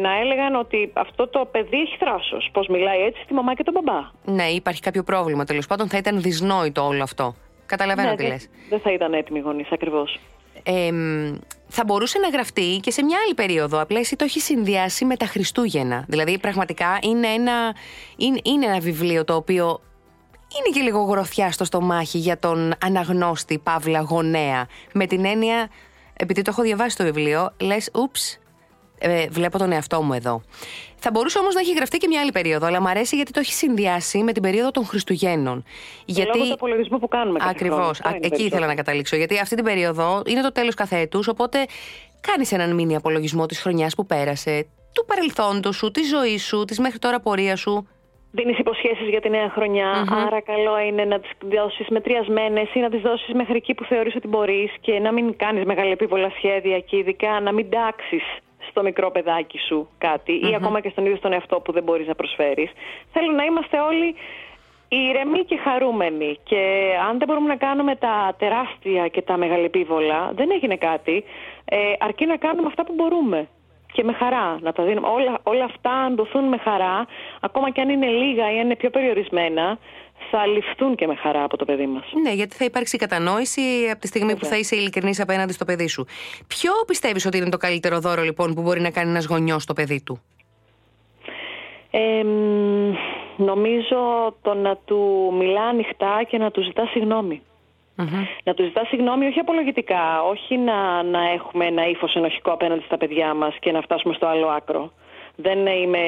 να 0.00 0.18
έλεγαν 0.18 0.54
ότι 0.54 0.90
αυτό 0.92 1.28
το 1.28 1.48
παιδί 1.52 1.76
έχει 1.80 1.96
θράσος. 1.98 2.48
Πώς 2.52 2.66
μιλάει 2.68 3.00
έτσι 3.02 3.22
στη 3.22 3.34
μαμά 3.34 3.54
και 3.54 3.62
τον 3.62 3.74
μπαμπά. 3.74 4.00
Ναι, 4.24 4.46
υπάρχει 4.48 4.80
κάποιο 4.80 5.02
πρόβλημα. 5.02 5.44
Τέλος 5.44 5.66
πάντων, 5.66 5.88
θα 5.88 5.96
ήταν 5.96 6.20
δυσνόητο 6.22 6.86
όλο 6.86 7.02
αυτό. 7.02 7.34
Καταλαβαίνω 7.66 8.08
Ναι, 8.08 8.16
τι 8.16 8.22
δεν- 8.22 8.32
λες. 8.32 8.48
Δεν 8.68 8.80
θα 8.80 8.92
ήταν 8.92 9.12
έτοιμοι 9.12 9.38
οι 9.38 9.42
γονείς, 9.42 9.72
ακριβώς. 9.72 10.18
Ε, 10.62 10.92
μ, 10.92 11.34
θα 11.68 11.84
μπορούσε 11.84 12.18
να 12.18 12.28
γραφτεί 12.28 12.78
και 12.82 12.90
σε 12.90 13.04
μια 13.04 13.18
άλλη 13.24 13.34
περίοδο. 13.34 13.80
Απλά 13.80 13.98
εσύ 13.98 14.16
το 14.16 14.24
έχεις 14.24 14.44
συνδυάσει 14.44 15.04
με 15.04 15.16
τα 15.16 15.26
Χριστούγεννα. 15.26 16.04
Δηλαδή, 16.08 16.38
πραγματικά 16.38 16.98
είναι 17.02 17.26
ένα, 17.26 17.74
είναι, 18.16 18.38
είναι 18.42 18.66
ένα 18.66 18.78
βιβλίο 18.80 19.24
το 19.24 19.34
οποίο 19.34 19.80
είναι 20.58 20.76
και 20.76 20.80
λίγο 20.80 21.02
γροθιά 21.02 21.52
στο 21.52 21.64
στομάχι 21.64 22.18
για 22.18 22.38
τον 22.38 22.72
αναγνώστη 22.84 23.58
Παύλα 23.58 24.00
Γονέα. 24.00 24.66
Με 24.92 25.06
την 25.06 25.24
έννοια, 25.24 25.68
επειδή 26.16 26.42
το 26.42 26.50
έχω 26.50 26.62
διαβάσει 26.62 26.96
το 26.96 27.04
βιβλίο, 27.04 27.52
λες, 27.60 27.90
ούψ, 27.94 28.38
ε, 28.98 29.26
βλέπω 29.30 29.58
τον 29.58 29.72
εαυτό 29.72 30.02
μου 30.02 30.12
εδώ. 30.12 30.42
Θα 30.96 31.10
μπορούσε 31.10 31.38
όμως 31.38 31.54
να 31.54 31.60
έχει 31.60 31.72
γραφτεί 31.72 31.98
και 31.98 32.06
μια 32.08 32.20
άλλη 32.20 32.32
περίοδο, 32.32 32.66
αλλά 32.66 32.80
μου 32.80 32.88
αρέσει 32.88 33.16
γιατί 33.16 33.32
το 33.32 33.40
έχει 33.40 33.52
συνδυάσει 33.52 34.18
με 34.22 34.32
την 34.32 34.42
περίοδο 34.42 34.70
των 34.70 34.84
Χριστουγέννων. 34.84 35.64
Λόγω 36.34 36.46
του 36.46 36.52
απολογισμού 36.52 36.98
που 36.98 37.08
κάνουμε 37.08 37.38
κάθε 37.38 37.50
Ακριβώς. 37.50 37.76
χρόνο. 37.76 37.90
Αυτό 37.90 38.08
είναι 38.08 38.16
Εκεί 38.16 38.28
περισσότερο. 38.28 38.56
ήθελα 38.56 38.66
να 38.66 38.74
καταλήξω. 38.74 39.16
Γιατί 39.16 39.38
αυτή 39.38 39.54
την 39.54 39.64
περίοδο 39.64 40.22
είναι 40.26 40.40
το 40.40 40.52
τέλος 40.52 40.74
κάθε 40.74 40.96
έτους, 40.98 41.28
οπότε 41.28 41.66
κάνεις 42.20 42.52
έναν 42.52 42.74
μήνυ 42.74 42.96
απολογισμό 42.96 43.46
της 43.46 43.60
χρονιάς 43.60 43.94
που 43.94 44.06
πέρασε, 44.06 44.66
του 44.92 45.04
παρελθόντος 45.04 45.76
σου, 45.76 45.90
της 45.90 46.08
ζωής 46.08 46.44
σου, 46.44 46.64
της 46.64 46.78
μέχρι 46.78 46.98
τώρα 46.98 47.20
πορείας 47.20 47.60
σου. 47.60 47.88
Δίνεις 48.30 48.58
υποσχέσεις 48.58 49.08
για 49.08 49.20
τη 49.20 49.28
νέα 49.28 49.50
χρονιά, 49.50 49.90
άρα 50.26 50.40
καλό 50.40 50.78
είναι 50.78 51.04
να 51.04 51.20
τις 51.20 51.30
δώσεις 51.40 51.86
μετριασμένες 51.88 52.74
ή 52.74 52.78
να 52.78 52.90
τις 52.90 53.00
δώσεις 53.00 53.32
μέχρι 53.34 53.56
εκεί 53.56 53.74
που 53.74 53.84
θεωρείς 53.84 54.14
ότι 54.16 54.28
μπορείς 54.28 54.72
και 54.80 54.98
να 54.98 55.12
μην 55.12 55.36
κάνεις 55.36 55.64
μεγαλεπίβολα 55.64 56.30
σχέδια 56.36 56.78
και 56.80 56.96
ειδικά 56.96 57.40
να 57.40 57.52
μην 57.52 57.70
τάξεις 57.70 58.22
στο 58.70 58.82
μικρό 58.82 59.10
παιδάκι 59.10 59.58
σου 59.58 59.88
κατι 59.98 60.32
ή 60.32 60.54
ακόμα 60.54 60.80
και 60.80 60.88
στον 60.88 61.04
ίδιο 61.04 61.18
τον 61.18 61.32
εαυτό 61.32 61.60
που 61.60 61.72
δεν 61.72 61.82
μπορείς 61.82 62.06
να 62.06 62.14
προσφέρεις. 62.14 62.70
Θέλω 63.12 63.32
να 63.32 63.44
είμαστε 63.44 63.80
όλοι 63.80 64.14
ήρεμοι 64.88 65.44
και 65.44 65.56
χαρούμενοι. 65.56 66.38
Και 66.44 66.92
αν 67.08 67.18
δεν 67.18 67.28
μπορούμε 67.28 67.48
να 67.48 67.56
κάνουμε 67.56 67.96
τα 67.96 68.34
τεράστια 68.38 69.08
και 69.08 69.22
τα 69.22 69.36
μεγαλεπίβολα, 69.36 70.32
δεν 70.34 70.50
έγινε 70.50 70.76
κάτι. 70.76 71.24
Ε, 71.64 71.78
αρκεί 71.98 72.26
να 72.26 72.36
κάνουμε 72.36 72.66
αυτά 72.66 72.84
που 72.84 72.92
μπορούμε. 72.96 73.48
Και 73.92 74.04
με 74.04 74.12
χαρά 74.12 74.58
να 74.60 74.72
τα 74.72 74.82
δίνουμε. 74.82 75.08
Όλα, 75.08 75.38
όλα 75.42 75.64
αυτά 75.64 75.90
αν 75.90 76.16
δοθούν 76.16 76.44
με 76.44 76.56
χαρά, 76.56 77.06
ακόμα 77.40 77.70
και 77.70 77.80
αν 77.80 77.88
είναι 77.88 78.06
λίγα 78.06 78.52
ή 78.52 78.58
αν 78.58 78.64
είναι 78.64 78.76
πιο 78.76 78.90
περιορισμένα, 78.90 79.78
θα 80.30 80.46
ληφθούν 80.46 80.94
και 80.94 81.06
με 81.06 81.14
χαρά 81.14 81.44
από 81.44 81.56
το 81.56 81.64
παιδί 81.64 81.86
μας. 81.86 82.04
Ναι, 82.22 82.32
γιατί 82.32 82.56
θα 82.56 82.64
υπάρξει 82.64 82.96
κατανόηση 82.96 83.60
από 83.90 84.00
τη 84.00 84.06
στιγμή 84.06 84.36
που 84.36 84.44
θα 84.44 84.56
είσαι 84.56 84.76
ειλικρινής 84.76 85.20
απέναντι 85.20 85.52
στο 85.52 85.64
παιδί 85.64 85.88
σου. 85.88 86.06
Ποιο 86.46 86.72
πιστεύεις 86.86 87.26
ότι 87.26 87.36
είναι 87.36 87.48
το 87.48 87.56
καλύτερο 87.56 87.98
δώρο 87.98 88.22
λοιπόν 88.22 88.54
που 88.54 88.62
μπορεί 88.62 88.80
να 88.80 88.90
κάνει 88.90 89.10
ένας 89.10 89.26
γονιός 89.26 89.62
στο 89.62 89.72
παιδί 89.72 90.02
του; 90.02 90.22
Ε, 91.90 92.22
μ, 92.24 92.94
νομίζω 93.36 94.34
το 94.42 94.54
να 94.54 94.76
του 94.76 95.32
μιλά 95.38 95.62
ανοιχτά 95.62 96.22
και 96.28 96.38
να 96.38 96.50
του 96.50 96.62
ζητά 96.62 96.86
συγγνώμη. 96.86 97.42
Να 98.44 98.54
του 98.54 98.62
ζητά 98.62 98.84
συγγνώμη 98.84 99.26
όχι 99.26 99.38
απολογητικά, 99.38 100.22
όχι 100.22 100.56
να, 100.56 101.02
να 101.02 101.30
έχουμε 101.30 101.66
ένα 101.66 101.88
ύφος 101.88 102.14
ενοχικό 102.14 102.50
απέναντι 102.52 102.82
στα 102.84 102.96
παιδιά 102.96 103.34
μας 103.34 103.56
και 103.60 103.72
να 103.72 103.80
φτάσουμε 103.80 104.14
στο 104.14 104.26
άλλο 104.26 104.46
άκρο. 104.46 104.92
Δεν 105.40 105.66
είμαι 105.66 105.98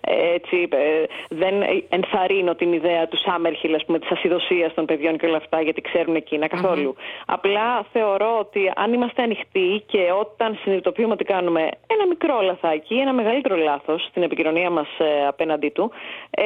ε, 0.00 0.32
έτσι, 0.34 0.68
ε, 0.70 1.04
δεν 1.28 1.54
ενθαρρύνω 1.88 2.54
την 2.54 2.72
ιδέα 2.72 3.08
του 3.08 3.16
Σάμερχιλ, 3.18 3.74
ας 3.74 3.84
πούμε, 3.84 3.98
της 3.98 4.10
ασυδοσίας 4.10 4.74
των 4.74 4.84
παιδιών 4.84 5.18
και 5.18 5.26
όλα 5.26 5.36
αυτά, 5.36 5.60
γιατί 5.60 5.80
ξέρουν 5.80 6.14
εκείνα 6.16 6.46
καθόλου. 6.48 6.94
Απλά 7.26 7.82
θεωρώ 7.92 8.38
ότι 8.38 8.72
αν 8.76 8.92
είμαστε 8.92 9.22
ανοιχτοί 9.22 9.82
και 9.86 10.08
όταν 10.20 10.58
συνειδητοποιούμε 10.62 11.12
ότι 11.12 11.24
κάνουμε 11.24 11.60
ένα 11.86 12.06
μικρό 12.08 12.40
λαθάκι 12.40 12.94
ή 12.94 13.00
ένα 13.00 13.12
μεγαλύτερο 13.12 13.56
λάθος 13.56 14.06
στην 14.10 14.22
επικοινωνία 14.22 14.70
μας 14.70 14.88
ε, 14.98 15.26
απέναντί 15.26 15.68
του, 15.68 15.90
ε, 16.30 16.42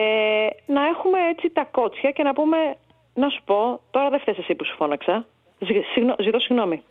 να 0.66 0.86
έχουμε 0.86 1.18
έτσι 1.30 1.50
τα 1.50 1.64
κότσια 1.70 2.10
και 2.10 2.22
να 2.22 2.32
πούμε, 2.32 2.56
να 3.14 3.28
σου 3.28 3.40
πω, 3.44 3.80
τώρα 3.90 4.08
δεν 4.10 4.20
φταίς 4.20 4.38
εσύ 4.38 4.54
που 4.54 4.64
σου 4.64 4.74
φώναξα, 4.76 5.26
Ζη- 5.58 5.84
συγγνώ- 5.92 6.20
ζητώ 6.22 6.38
συγγνώμη. 6.38 6.82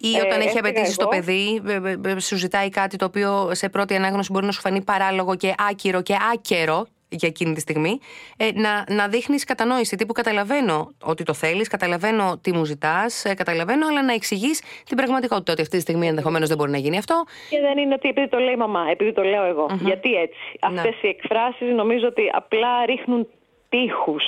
Ή 0.00 0.16
Ε, 0.16 0.20
όταν 0.20 0.40
έχει 0.40 0.48
έφυγα 0.48 0.60
απαιτήσει 0.60 0.96
το 0.96 1.08
εγώ. 1.10 1.10
παιδί, 1.10 1.62
ε, 1.66 2.08
ε, 2.08 2.12
ε, 2.12 2.20
σου 2.20 2.36
ζητάει 2.36 2.68
κάτι 2.68 2.96
το 2.96 3.04
οποίο 3.04 3.54
σε 3.54 3.68
πρώτη 3.68 3.94
ανάγνωση 3.94 4.32
μπορεί 4.32 4.46
να 4.46 4.52
σου 4.52 4.60
φανεί 4.60 4.82
παράλογο 4.82 5.36
και 5.36 5.54
άκυρο 5.70 6.02
και 6.02 6.16
άκερο 6.34 6.86
για 7.12 7.28
εκείνη 7.28 7.54
τη 7.54 7.60
στιγμή, 7.60 7.98
ε, 8.36 8.48
να, 8.54 8.84
να 8.88 9.08
δείχνεις 9.08 9.44
κατανόηση. 9.44 9.96
Τύπου 9.96 10.12
καταλαβαίνω 10.12 10.90
ότι 11.04 11.22
το 11.22 11.34
θέλεις, 11.34 11.68
καταλαβαίνω 11.68 12.38
τι 12.40 12.52
μου 12.52 12.64
ζητάς, 12.64 13.24
καταλαβαίνω, 13.36 13.86
αλλά 13.86 14.02
να 14.02 14.12
εξηγείς 14.12 14.62
την 14.84 14.96
πραγματικότητα 14.96 15.52
ότι 15.52 15.62
αυτή 15.62 15.76
τη 15.76 15.82
στιγμή 15.82 16.06
ενδεχομένως 16.06 16.48
δεν 16.48 16.56
μπορεί 16.56 16.70
να 16.70 16.78
γίνει 16.78 16.98
αυτό. 16.98 17.24
Και 17.50 17.60
δεν 17.60 17.78
είναι 17.78 17.94
ότι 17.94 18.08
επειδή 18.08 18.28
το 18.28 18.38
λέει 18.38 18.52
η 18.52 18.56
μαμά, 18.56 18.86
επειδή 18.90 19.12
το 19.12 19.22
λέω 19.22 19.44
εγώ. 19.44 19.66
Γιατί 19.80 20.14
έτσι. 20.14 20.58
Αυτές 20.60 21.02
οι 21.02 21.08
εκφράσεις 21.08 21.74
νομίζω 21.74 22.06
ότι 22.06 22.30
απλά 22.32 22.86
ρίχνουν 22.86 23.28
τείχους 23.68 24.24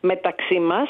μεταξύ 0.00 0.58
μας 0.58 0.88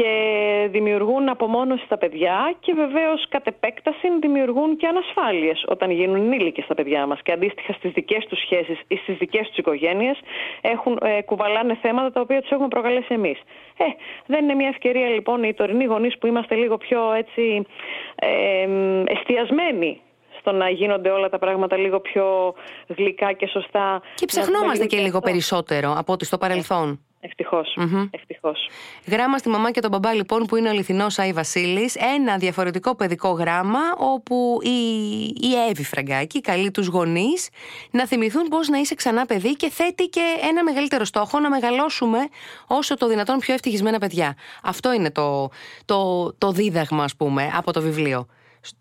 και 0.00 0.68
δημιουργούν 0.70 1.28
απομόνωση 1.28 1.84
στα 1.84 1.98
παιδιά 1.98 2.54
και 2.60 2.72
βεβαίως 2.72 3.28
κατ' 3.28 3.46
επέκταση 3.46 4.06
δημιουργούν 4.20 4.76
και 4.76 4.86
ανασφάλειες 4.86 5.64
όταν 5.66 5.90
γίνουν 5.90 6.16
ενήλικες 6.16 6.64
στα 6.64 6.74
παιδιά 6.74 7.06
μας 7.06 7.18
και 7.22 7.32
αντίστοιχα 7.32 7.72
στις 7.72 7.90
δικές 7.92 8.26
τους 8.28 8.38
σχέσεις 8.38 8.78
ή 8.88 8.96
στις 8.96 9.16
δικές 9.16 9.46
τους 9.48 9.56
οικογένειες 9.56 10.18
έχουν, 10.60 10.98
ε, 11.02 11.22
κουβαλάνε 11.22 11.78
θέματα 11.82 12.12
τα 12.12 12.20
οποία 12.20 12.40
τους 12.40 12.50
έχουμε 12.50 12.68
προκαλέσει 12.68 13.14
εμείς. 13.14 13.38
Ε, 13.76 13.84
δεν 14.26 14.44
είναι 14.44 14.54
μια 14.54 14.68
ευκαιρία 14.68 15.08
λοιπόν 15.08 15.42
οι 15.42 15.54
τωρινοί 15.54 15.84
γονείς 15.84 16.18
που 16.18 16.26
είμαστε 16.26 16.54
λίγο 16.54 16.76
πιο 16.76 17.12
έτσι 17.12 17.66
ε, 18.14 18.68
εστιασμένοι 19.04 20.00
στο 20.38 20.52
να 20.52 20.68
γίνονται 20.68 21.10
όλα 21.10 21.28
τα 21.28 21.38
πράγματα 21.38 21.76
λίγο 21.76 22.00
πιο 22.00 22.54
γλυκά 22.96 23.32
και 23.32 23.46
σωστά. 23.46 24.00
Και 24.14 24.26
Να 24.26 24.26
ψαχνόμαστε 24.26 24.74
δούμε 24.74 24.86
και 24.86 24.96
λίγο 24.96 25.06
λίγο 25.06 25.18
αυτό. 25.18 25.30
περισσότερο 25.30 25.94
από 25.96 26.12
ό,τι 26.12 26.24
στο 26.24 26.38
παρελθόν. 26.38 27.00
Ευτυχώς. 27.22 27.78
Ευτυχώς. 28.10 28.68
Γράμμα 29.06 29.38
στη 29.38 29.48
μαμά 29.48 29.70
και 29.70 29.80
τον 29.80 29.90
μπαμπά, 29.90 30.12
λοιπόν, 30.12 30.46
που 30.46 30.56
είναι 30.56 30.68
ο 30.68 30.70
αληθινός 30.70 31.18
Άι 31.18 31.32
Βασίλης. 31.32 31.94
Ένα 31.94 32.36
διαφορετικό 32.36 32.94
παιδικό 32.94 33.30
γράμμα, 33.30 33.78
όπου 33.96 34.58
η, 34.62 35.22
η 35.40 35.54
Εύη 35.68 35.84
Φραγκάκη 35.84 36.40
καλεί 36.40 36.70
τους 36.70 36.86
γονείς 36.86 37.48
να 37.90 38.06
θυμηθούν 38.06 38.48
πώς 38.48 38.68
να 38.68 38.78
είσαι 38.78 38.94
ξανά 38.94 39.26
παιδί 39.26 39.56
και 39.56 39.70
θέτει 39.70 40.08
και 40.08 40.20
ένα 40.48 40.64
μεγαλύτερο 40.64 41.04
στόχο 41.04 41.40
να 41.40 41.50
μεγαλώσουμε 41.50 42.18
όσο 42.66 42.96
το 42.96 43.06
δυνατόν 43.06 43.38
πιο 43.38 43.54
ευτυχισμένα 43.54 43.98
παιδιά. 43.98 44.36
Αυτό 44.62 44.92
είναι 44.92 45.10
το, 45.10 45.48
το, 45.84 46.32
το 46.38 46.52
δίδαγμα, 46.52 47.04
ας 47.04 47.16
πούμε, 47.16 47.50
από 47.54 47.72
το 47.72 47.80
βιβλίο. 47.80 48.26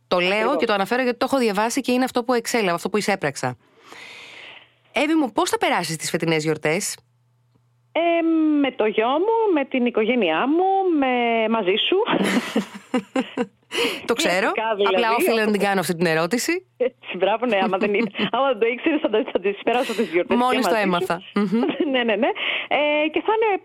Το 0.07 0.19
λέω 0.19 0.55
και 0.55 0.65
το 0.65 0.73
αναφέρω 0.73 1.01
γιατί 1.03 1.17
το 1.17 1.25
έχω 1.29 1.37
διαβάσει 1.37 1.81
και 1.81 1.91
είναι 1.91 2.03
αυτό 2.03 2.23
που 2.23 2.33
εξέλαβα, 2.33 2.73
αυτό 2.73 2.89
που 2.89 2.97
εισέπραξα. 2.97 3.57
Εύη 4.91 5.13
μου, 5.13 5.31
πώς 5.31 5.49
θα 5.49 5.57
περάσεις 5.57 5.95
τις 5.95 6.09
φετινές 6.09 6.43
γιορτές; 6.43 6.95
Ε, 7.91 8.21
με 8.61 8.71
το 8.71 8.85
γιο 8.85 9.07
μου, 9.07 9.35
με 9.53 9.65
την 9.65 9.85
οικογένειά 9.85 10.47
μου, 10.47 10.69
με, 10.99 11.13
μαζί 11.49 11.75
σου. 11.87 11.97
Το 14.05 14.13
ξέρω. 14.13 14.51
Κλασικά 14.51 14.75
δηλαδή, 14.75 14.95
Απλά 14.95 15.09
όφιλα 15.17 15.35
να 15.35 15.41
όπως- 15.41 15.51
την 15.55 15.61
κάνω 15.67 15.79
αυτή 15.79 15.95
την 15.95 16.05
ερώτηση. 16.05 16.53
Έτσι, 16.77 17.11
μπράβο, 17.17 17.45
ναι, 17.45 17.57
άμα 17.65 17.77
δεν, 17.77 17.93
ήταν, 17.93 18.11
άμα 18.35 18.47
δεν 18.51 18.59
το 18.59 18.65
ήξερες, 18.73 18.99
θα, 19.01 19.09
το- 19.09 19.29
θα 19.33 19.39
τις 19.39 19.57
περάσω 19.63 19.93
τις 19.99 20.07
γιορτές. 20.13 20.37
και 20.37 20.43
Μόλις 20.43 20.65
το 20.65 20.71
μαζί 20.71 20.81
σου. 20.81 20.87
έμαθα. 20.87 21.15
ναι, 21.93 22.01
ναι, 22.09 22.15
ναι. 22.23 22.29
Ε, 22.77 23.07
και 23.13 23.21
θα 23.25 23.31
είναι, 23.37 23.49
ε, 23.53 23.59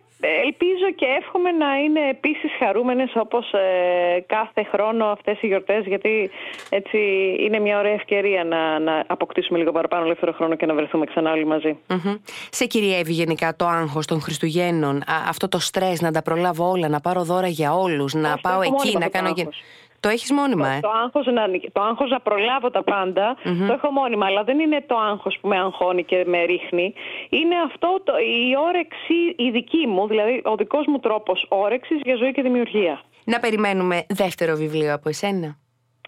ελπίζω 0.45 0.91
και 0.97 1.07
εύχομαι 1.21 1.51
να 1.51 1.77
είναι 1.77 2.09
επίσης 2.11 2.51
χαρούμενες 2.59 3.11
όπως 3.15 3.53
ε, 3.53 4.25
κάθε 4.27 4.63
χρόνο 4.73 5.05
αυτές 5.07 5.43
οι 5.43 5.47
γιορτές, 5.47 5.87
γιατί 5.87 6.31
έτσι 6.69 6.99
είναι 7.39 7.59
μια 7.59 7.79
ωραία 7.79 7.93
ευκαιρία 7.93 8.45
να, 8.45 8.79
να 8.79 9.05
αποκτήσουμε 9.07 9.59
λίγο 9.59 9.73
παραπάνω 9.73 10.05
ελεύθερο 10.05 10.33
χρόνο 10.33 10.55
και 10.55 10.67
να 10.67 10.75
βρεθούμε 10.75 11.07
ξανά 11.07 11.31
όλοι 11.33 11.47
μαζί. 11.47 11.79
Μμμ. 11.89 12.15
Σε 12.51 12.65
κυριεύει 12.65 13.13
γενικά 13.13 13.57
το 13.57 13.67
άγχος 13.67 14.07
των 14.07 14.21
Χριστουγέννων, 14.21 14.97
α, 14.97 15.03
αυτό 15.29 15.49
το 15.49 15.59
στρες 15.59 16.01
να 16.01 16.11
τα 16.11 16.23
προλάβω 16.23 16.71
όλα, 16.71 16.89
να 16.89 17.01
πάρω 17.01 17.25
δώρα 17.25 17.49
για 17.49 17.75
όλους, 17.75 18.15
να 18.15 18.33
Όχι, 18.33 18.41
το 18.43 18.49
πάω 18.49 18.61
έχω 18.61 18.75
εκεί, 18.75 18.75
μόνιμα 18.75 18.99
να 18.99 19.07
αυτό 19.07 19.19
το 19.19 19.25
κάνω 19.25 19.35
και... 19.35 19.41
άγχος. 19.41 19.63
Το 20.05 20.11
έχεις 20.11 20.33
μόνιμα, 20.33 20.69
ε; 20.69 20.81
Το 20.81 20.91
άγχος, 21.05 21.27
να, 21.27 21.45
το 21.73 21.81
άγχος 21.83 22.11
να 22.11 22.21
προλάβω 22.21 22.71
τα 22.71 22.83
παντα 22.83 23.37
το 23.67 23.73
έχω 23.73 23.91
μόνιμα, 23.91 24.27
αλλά 24.27 24.43
δεν 24.45 24.59
είναι 24.59 24.85
το 24.87 24.97
άγχος 24.97 25.39
που 25.41 25.49
με 25.49 25.59
αγχώνει 25.59 26.05
και 26.05 26.25
με 26.27 26.45
ρίχνει. 26.45 26.95
Είναι 27.29 27.55
αυτό 27.67 28.01
το, 28.05 28.13
η 28.19 28.57
όρεξη 28.69 29.15
η 29.37 29.51
δική 29.51 29.87
μου, 29.87 30.07
δηλαδή 30.07 30.41
ο 30.45 30.55
δικός 30.57 30.85
μου 30.87 30.99
τρόπος 30.99 31.47
όρεξης 31.49 32.01
για 32.05 32.17
ζωή 32.17 32.33
και 32.33 32.43
δημιουργία. 32.43 33.01
Να 33.25 33.39
περιμένουμε 33.41 34.07
δεύτερο 34.09 34.55
βιβλίο 34.57 34.95
από 34.95 35.09
εσένα; 35.09 35.59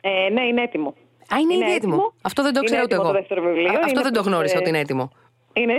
Ε, 0.03 0.29
ναι, 0.33 0.43
είναι 0.47 0.63
έτοιμο. 0.63 0.89
Α, 1.35 1.37
είναι, 1.39 1.55
Είναι 1.55 1.65
ήδη 1.65 1.75
έτοιμο. 1.75 1.95
έτοιμο. 1.95 2.13
Αυτό 2.23 2.43
δεν 2.43 2.53
το 2.53 2.59
Είναι 2.59 2.67
ξέρω 2.69 2.83
ούτε 2.85 2.95
έτοιμο 2.95 3.09
εγώ. 3.09 3.13
το 3.13 3.19
δεύτερο 3.19 3.43
βιβλίο. 3.43 3.71
Α, 3.71 3.75
αυτό 3.85 3.89
Είναι 3.91 4.03
δεν 4.03 4.13
το 4.13 4.21
προς, 4.21 4.27
γνώρισα 4.33 4.57
ε, 4.57 4.59
ότι 4.59 4.69
είναι 4.69 4.79
έτοιμο. 4.79 5.11
Είναι, 5.53 5.77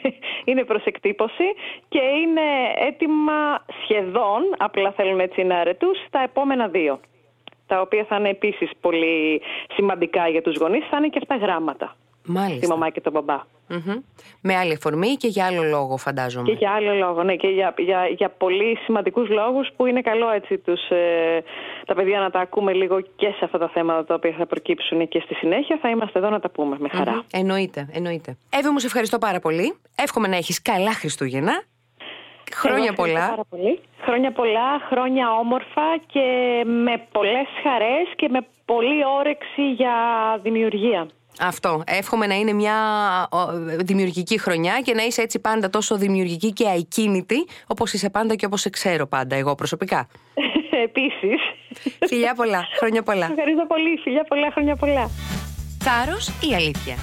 είναι 0.48 0.64
προς 0.64 0.84
εκτύπωση 0.84 1.46
και 1.88 1.98
είναι 2.22 2.46
έτοιμα 2.88 3.64
σχεδόν, 3.82 4.42
απλά 4.58 4.92
θέλουν 4.92 5.20
έτσι 5.20 5.42
να 5.42 5.56
αρετούς, 5.58 5.98
τα 6.10 6.22
επόμενα 6.22 6.68
δύο. 6.68 7.00
Τα 7.70 7.80
οποία 7.80 8.04
θα 8.08 8.16
είναι 8.16 8.28
επίσης 8.28 8.70
πολύ 8.80 9.42
σημαντικά 9.74 10.28
για 10.28 10.42
τους 10.42 10.56
γονείς, 10.56 10.86
θα 10.90 10.96
είναι 10.96 11.08
και 11.08 11.18
αυτά 11.22 11.36
γράμματα. 11.36 11.96
Τη 12.22 12.30
Μάλιστα. 12.30 12.68
μαμά 12.68 12.90
και 12.90 13.00
τον 13.00 13.12
μπαμπά. 13.12 13.38
Μμμ. 13.68 13.96
Με 14.40 14.56
άλλη 14.56 14.72
αφορμή 14.72 15.08
και 15.08 15.28
για 15.28 15.46
άλλο 15.46 15.62
λόγο, 15.62 15.96
φαντάζομαι. 15.96 16.46
Και 16.46 16.56
για 16.58 16.70
άλλο 16.70 16.92
λόγο, 16.94 17.22
ναι, 17.22 17.36
και 17.36 17.46
για, 17.48 17.74
για, 17.78 18.06
για 18.16 18.28
πολύ 18.30 18.78
σημαντικούς 18.84 19.28
λόγους 19.28 19.68
που 19.76 19.86
είναι 19.86 20.00
καλό 20.00 20.30
έτσι 20.30 20.58
τους, 20.58 20.88
ε, 20.88 21.42
τα 21.86 21.94
παιδιά 21.94 22.20
να 22.20 22.30
τα 22.30 22.40
ακούμε 22.40 22.72
λίγο 22.72 23.00
και 23.00 23.26
σε 23.26 23.44
αυτά 23.44 23.58
τα 23.58 23.68
θέματα 23.68 24.04
τα 24.04 24.14
οποία 24.14 24.34
θα 24.38 24.46
προκύψουν 24.46 25.08
και 25.08 25.20
στη 25.24 25.34
συνέχεια 25.34 25.78
θα 25.82 25.88
είμαστε 25.88 26.18
εδώ 26.18 26.30
να 26.30 26.40
τα 26.40 26.50
πούμε 26.50 26.76
με 26.78 26.88
χαρά. 26.88 27.12
Μμμ. 27.12 27.20
Εννοείται, 27.32 27.88
εννοείται. 27.92 28.36
Εύη 28.50 28.68
μου, 28.68 28.78
σε 28.78 28.86
ευχαριστώ 28.86 29.18
πάρα 29.18 29.40
πολύ. 29.40 29.76
Εύχομαι 29.94 30.28
να 30.28 30.36
έχεις 30.36 30.62
καλά 30.62 30.92
Χριστούγεννα. 30.92 31.62
Χρόνια 32.52 32.92
πολλά. 32.92 33.28
Πάρα 33.28 33.44
πολύ. 33.50 33.80
Χρόνια 34.00 34.32
πολλά, 34.32 34.80
χρόνια 34.90 35.30
όμορφα 35.38 35.98
και 36.06 36.26
με 36.64 37.06
πολλές 37.12 37.46
χαρές 37.62 38.06
και 38.16 38.28
με 38.28 38.46
πολλή 38.64 39.04
όρεξη 39.18 39.72
για 39.72 39.94
δημιουργία. 40.42 41.08
Αυτό. 41.40 41.82
Εύχομαι 41.86 42.26
να 42.26 42.34
είναι 42.34 42.52
μια 42.52 42.74
δημιουργική 43.78 44.38
χρονιά 44.38 44.80
και 44.84 44.94
να 44.94 45.02
είσαι 45.02 45.22
έτσι 45.22 45.40
πάντα 45.40 45.70
τόσο 45.70 45.96
δημιουργική 45.96 46.52
και 46.52 46.68
ακίνητη 46.68 47.46
όπως 47.66 47.92
είσαι 47.92 48.10
πάντα 48.10 48.34
και 48.34 48.46
όπως 48.46 48.60
σε 48.60 48.70
ξέρω 48.70 49.06
πάντα 49.06 49.36
εγώ 49.36 49.54
προσωπικά. 49.54 50.08
Επίσης. 50.86 51.40
Φιλιά 52.06 52.34
πολλά. 52.34 52.66
Χρόνια 52.78 53.02
πολλά. 53.02 53.26
Ευχαριστώ 53.26 53.66
πολύ. 53.66 53.98
Φιλιά 54.02 54.24
πολλά. 54.28 54.50
Χρόνια 54.50 54.76
πολλά. 54.76 55.10
Θάρρος 55.82 56.28
ή 56.28 56.54
αλήθεια; 56.54 56.96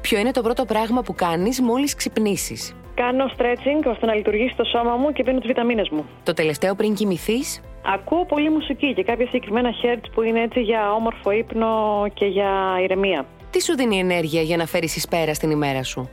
Ποιο 0.00 0.18
είναι 0.18 0.30
το 0.30 0.42
πρώτο 0.42 0.64
πράγμα 0.64 1.02
που 1.02 1.14
κάνεις 1.14 1.60
μόλις 1.60 1.94
ξυπνήσεις; 1.94 2.74
Κάνω 3.02 3.24
stretching 3.36 3.90
ώστε 3.92 4.06
να 4.06 4.14
λειτουργήσει 4.14 4.56
το 4.56 4.64
σώμα 4.64 4.96
μου 4.96 5.12
και 5.12 5.22
πίνω 5.22 5.38
τις 5.38 5.46
βιταμίνες 5.46 5.88
μου. 5.88 6.06
Το 6.22 6.32
τελευταίο 6.32 6.74
πριν 6.74 6.94
κοιμηθείς; 6.94 7.60
Ακούω 7.94 8.24
πολύ 8.24 8.50
μουσική 8.50 8.94
και 8.94 9.02
κάποια 9.02 9.26
συγκεκριμένα 9.26 9.70
hertz 9.82 10.04
που 10.14 10.22
είναι 10.22 10.40
έτσι 10.42 10.60
για 10.60 10.92
όμορφο 10.92 11.30
ύπνο 11.30 11.68
και 12.14 12.26
για 12.26 12.50
ηρεμία. 12.82 13.26
Τι 13.50 13.62
σου 13.62 13.76
δίνει 13.76 13.98
ενέργεια 13.98 14.42
για 14.42 14.56
να 14.56 14.66
φέρεις 14.66 14.96
εις 14.96 15.08
πέρα 15.08 15.34
στην 15.34 15.50
ημέρα 15.50 15.82
σου; 15.82 16.10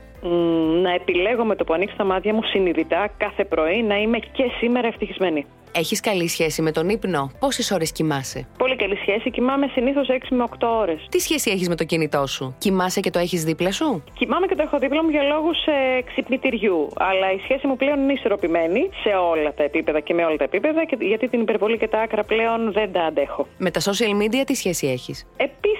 Να 0.82 0.94
επιλέγω 0.94 1.46
με 1.46 1.56
το 1.56 1.64
που 1.64 1.74
ανοίξω 1.74 1.96
τα 1.96 2.04
μάτια 2.04 2.34
μου 2.34 2.44
συνειδητά 2.44 3.10
κάθε 3.18 3.46
πρωί 3.46 3.84
να 3.84 3.98
είμαι 3.98 4.18
και 4.18 4.44
σήμερα 4.60 4.88
ευτυχισμένη. 4.88 5.46
Έχεις 5.76 6.00
καλή 6.00 6.28
σχέση 6.28 6.62
με 6.62 6.72
τον 6.72 6.90
ύπνο; 6.90 7.32
Πόσες 7.40 7.72
ώρες 7.72 7.92
κοιμάσαι; 7.92 8.48
Πολύ 8.58 8.76
καλή 8.76 8.96
σχέση. 8.96 9.32
Κοιμάμαι 9.32 9.68
συνήθως 9.68 10.08
6 10.10 10.36
με 10.36 10.44
8 10.44 10.68
ώρες. 10.82 11.08
Τι 11.10 11.20
σχέση 11.20 11.52
έχεις 11.52 11.70
με 11.70 11.76
το 11.76 11.84
κινητό 11.84 12.28
σου; 12.28 12.56
Κοιμάσαι 12.58 13.00
και 13.00 13.10
το 13.10 13.20
έχεις 13.20 13.44
δίπλα 13.44 13.72
σου; 13.72 14.04
Κοιμάμαι 14.14 14.48
και 14.48 14.56
το 14.56 14.62
έχω 14.62 14.80
δίπλα 14.80 15.04
μου 15.04 15.10
για 15.10 15.22
λόγους 15.24 15.66
ε, 15.66 16.02
ξυπνητηριού. 16.02 16.90
Αλλά 16.96 17.32
η 17.32 17.40
σχέση 17.44 17.68
μου 17.68 17.76
πλέον 17.76 18.00
είναι 18.00 18.14
ισορροπημένη 18.14 18.90
σε 19.04 19.10
όλα 19.10 19.54
τα 19.54 19.64
επίπεδα 19.64 20.00
και 20.00 20.14
με 20.14 20.26
όλα 20.26 20.36
τα 20.36 20.44
επίπεδα. 20.44 20.86
Και, 20.86 20.98
γιατί 21.00 21.28
την 21.28 21.42
υπερβολή 21.42 21.78
και 21.78 21.88
τα 21.88 22.00
άκρα 22.00 22.24
πλέον 22.24 22.72
δεν 22.72 22.92
τα 22.92 23.02
αντέχω. 23.02 23.48
Με 23.58 23.72
τα 23.72 23.82
social 23.82 24.14
media 24.22 24.44
τι 24.46 24.56
σχέση 24.56 24.88
έχεις; 24.88 25.28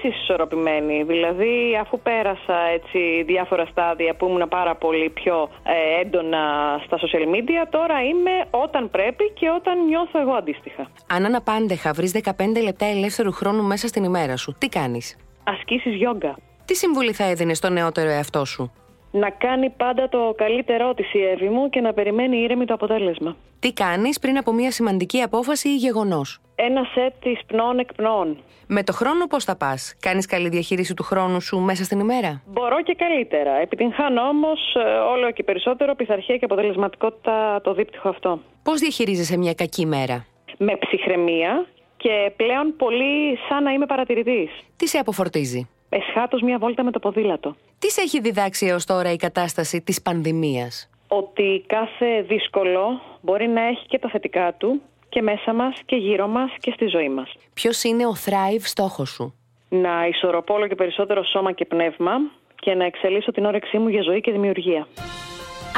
Επίση 0.06 0.22
ισορροπημένη. 0.22 1.02
Δηλαδή, 1.02 1.78
αφού 1.80 2.00
πέρασα 2.00 2.58
έτσι 2.74 3.22
διάφορα 3.26 3.66
στάδια 3.66 4.14
που 4.14 4.26
ήμουν 4.26 4.48
πάρα 4.48 4.74
πολύ 4.74 5.10
πιο 5.10 5.48
ε, 5.62 6.00
έντονα 6.00 6.40
στα 6.84 6.98
social 6.98 7.34
media, 7.34 7.66
τώρα 7.70 8.02
είμαι 8.02 8.30
όταν 8.50 8.90
πρέπει 8.90 9.32
και 9.32 9.50
όταν 9.50 9.84
νιώθω 9.84 10.20
εγώ 10.20 10.32
αντίστοιχα. 10.32 10.90
Αν 11.08 11.24
αναπάντεχα 11.24 11.92
βρεις 11.92 12.20
15 12.24 12.30
λεπτά 12.62 12.86
ελεύθερου 12.86 13.32
χρόνου 13.32 13.62
μέσα 13.62 13.86
στην 13.88 14.04
ημέρα 14.04 14.36
σου, 14.36 14.54
τι 14.58 14.68
κάνεις; 14.68 15.16
Ασκήσεις 15.44 15.94
γιόγκα. 15.94 16.36
Τι 16.64 16.74
συμβουλή 16.74 17.12
θα 17.12 17.24
έδινες 17.24 17.56
στο 17.56 17.68
νεότερο 17.70 18.08
εαυτό 18.08 18.44
σου; 18.44 18.72
Να 19.10 19.30
κάνει 19.30 19.70
πάντα 19.70 20.08
το 20.08 20.34
καλύτερό 20.36 20.94
της 20.94 21.14
η 21.14 21.24
Εύη 21.24 21.48
μου 21.48 21.68
και 21.68 21.80
να 21.80 21.92
περιμένει 21.92 22.36
ήρεμη 22.36 22.64
το 22.64 22.74
αποτέλεσμα. 22.74 23.36
Τι 23.58 23.72
κάνεις 23.72 24.18
πριν 24.18 24.36
από 24.36 24.52
μια 24.52 24.70
σημαντική 24.70 25.20
απόφαση 25.20 25.68
ή 25.68 25.76
γεγονός; 25.76 26.40
Ένα 26.54 26.84
σετ 26.94 27.12
της 27.20 27.40
πνών 27.46 27.78
εκπνών. 27.78 28.38
Με 28.66 28.82
το 28.82 28.92
χρόνο 28.92 29.26
πώς 29.26 29.44
θα 29.44 29.56
πας, 29.56 29.96
Κάνεις 30.00 30.26
καλή 30.26 30.48
διαχείριση 30.48 30.94
του 30.94 31.02
χρόνου 31.02 31.40
σου 31.40 31.58
μέσα 31.58 31.84
στην 31.84 31.98
ημέρα; 31.98 32.42
Μπορώ 32.46 32.82
και 32.82 32.94
καλύτερα. 32.94 33.60
Επιτυγχάνω 33.60 34.22
όμως 34.22 34.74
ε, 34.74 34.80
όλο 34.80 35.30
και 35.30 35.42
περισσότερο 35.42 35.94
πειθαρχία 35.94 36.36
και 36.36 36.44
αποτελεσματικότητα 36.44 37.60
το 37.62 37.74
δίπτυχο 37.74 38.08
αυτό. 38.08 38.40
Πώς 38.62 38.80
διαχειρίζεσαι 38.80 39.36
μια 39.36 39.54
κακή 39.54 39.86
μέρα; 39.86 40.26
Με 40.58 40.76
ψυχραιμία 40.76 41.66
και 41.96 42.32
πλέον 42.36 42.74
πολύ 42.76 43.38
σαν 43.48 43.62
να 43.62 43.72
είμαι 43.72 43.86
παρατηρητής. 43.86 44.50
Τι 44.76 44.88
σε 44.88 44.98
αποφορτίζει; 44.98 45.68
Εσχάτως 45.88 46.42
μια 46.42 46.58
βόλτα 46.58 46.84
με 46.84 46.90
το 46.90 46.98
ποδήλατο. 46.98 47.56
Τι 47.78 47.90
σε 47.90 48.00
έχει 48.00 48.20
διδάξει 48.20 48.66
έως 48.66 48.84
τώρα 48.84 49.12
η 49.12 49.16
κατάσταση 49.16 49.82
της 49.82 50.02
πανδημίας; 50.02 50.90
Ότι 51.08 51.64
κάθε 51.66 52.22
δύσκολο 52.22 53.00
μπορεί 53.20 53.48
να 53.48 53.60
έχει 53.60 53.86
και 53.86 53.98
τα 53.98 54.08
θετικά 54.08 54.54
του 54.58 54.82
και 55.14 55.22
μέσα 55.22 55.52
μας 55.54 55.74
και 55.84 55.96
γύρω 55.96 56.26
μας 56.26 56.50
και 56.60 56.72
στη 56.74 56.86
ζωή 56.86 57.08
μας. 57.08 57.32
Ποιος 57.54 57.82
είναι 57.82 58.06
ο 58.06 58.14
Thrive 58.24 58.64
στόχος 58.74 59.08
σου; 59.08 59.34
Να 59.68 60.06
ισορροπώ 60.06 60.54
όλο 60.54 60.66
και 60.66 60.74
περισσότερο 60.74 61.24
σώμα 61.24 61.52
και 61.52 61.64
πνεύμα 61.64 62.12
και 62.54 62.74
να 62.74 62.84
εξελίσσω 62.84 63.30
την 63.32 63.44
όρεξή 63.44 63.78
μου 63.78 63.88
για 63.88 64.02
ζωή 64.02 64.20
και 64.20 64.32
δημιουργία. 64.32 64.86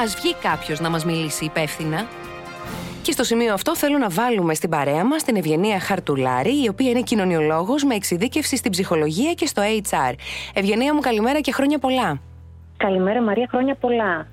Ας 0.03 0.15
βγει 0.21 0.35
κάποιος 0.35 0.81
να 0.81 0.91
μας 0.91 1.05
μιλήσει 1.05 1.45
υπεύθυνα; 1.45 2.07
Και 3.03 3.13
στο 3.13 3.25
σημείο 3.25 3.53
αυτό 3.53 3.77
θέλω 3.77 3.99
να 3.99 4.09
βάλουμε 4.09 4.55
στην 4.55 4.71
παρέα 4.71 5.05
μας 5.05 5.23
την 5.23 5.37
Ευγενία 5.37 5.81
Χαρτουλάρη, 5.81 6.63
η 6.63 6.69
οποία 6.69 6.91
είναι 6.91 7.03
κοινωνιολόγος 7.03 7.85
με 7.85 7.95
εξειδίκευση 7.95 8.57
στην 8.57 8.71
ψυχολογία 8.71 9.33
και 9.33 9.47
στο 9.47 9.63
HR. 9.91 10.15
Ευγενία 10.55 10.95
μου 10.95 11.01
καλημέρα 11.01 11.41
και 11.41 11.53
χρόνια 11.53 11.79
πολλά. 11.79 12.21
Καλημέρα 12.77 13.23
Μαρία, 13.23 13.47
χρόνια 13.51 13.75
πολλά. 13.75 14.27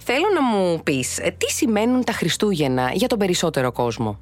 Θέλω 0.00 0.26
να 0.34 0.42
μου 0.42 0.80
πεις, 0.84 1.18
ε, 1.18 1.34
τι 1.38 1.50
σημαίνουν 1.50 2.04
τα 2.04 2.12
Χριστούγεννα 2.12 2.90
για 2.92 3.08
τον 3.08 3.18
περισσότερο 3.18 3.72
κόσμο; 3.72 4.18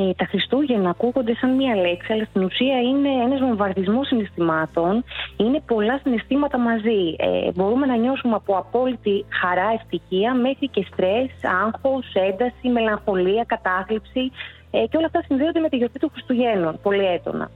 Ε, 0.00 0.12
τα 0.16 0.24
Χριστούγεννα 0.24 0.90
ακούγονται 0.90 1.34
σαν 1.34 1.54
μία 1.54 1.76
λέξη, 1.76 2.12
αλλά 2.12 2.24
στην 2.24 2.44
ουσία 2.44 2.80
είναι 2.80 3.08
ένας 3.08 3.40
βομβαρδισμός 3.40 4.06
συναισθημάτων. 4.06 5.04
Είναι 5.36 5.62
πολλά 5.66 5.98
συναισθήματα 6.02 6.58
μαζί. 6.58 7.14
Ε, 7.18 7.50
μπορούμε 7.54 7.86
να 7.86 7.96
νιώσουμε 7.96 8.34
από 8.34 8.56
απόλυτη 8.56 9.24
χαρά, 9.40 9.68
ευτυχία, 9.74 10.34
μέχρι 10.34 10.68
και 10.68 10.86
στρες, 10.92 11.30
άγχος, 11.64 12.06
ένταση, 12.14 12.68
μελαγχολία, 12.68 13.44
κατάθλιψη. 13.46 14.32
Ε, 14.70 14.86
και 14.86 14.96
όλα 14.96 15.06
αυτά 15.06 15.22
συνδέονται 15.26 15.60
με 15.60 15.68
τη 15.68 15.76
γιορτή 15.76 15.98
του 15.98 16.10
Χριστουγέννων 16.12 16.78
πολύ 16.82 17.04
έντονα. 17.04 17.50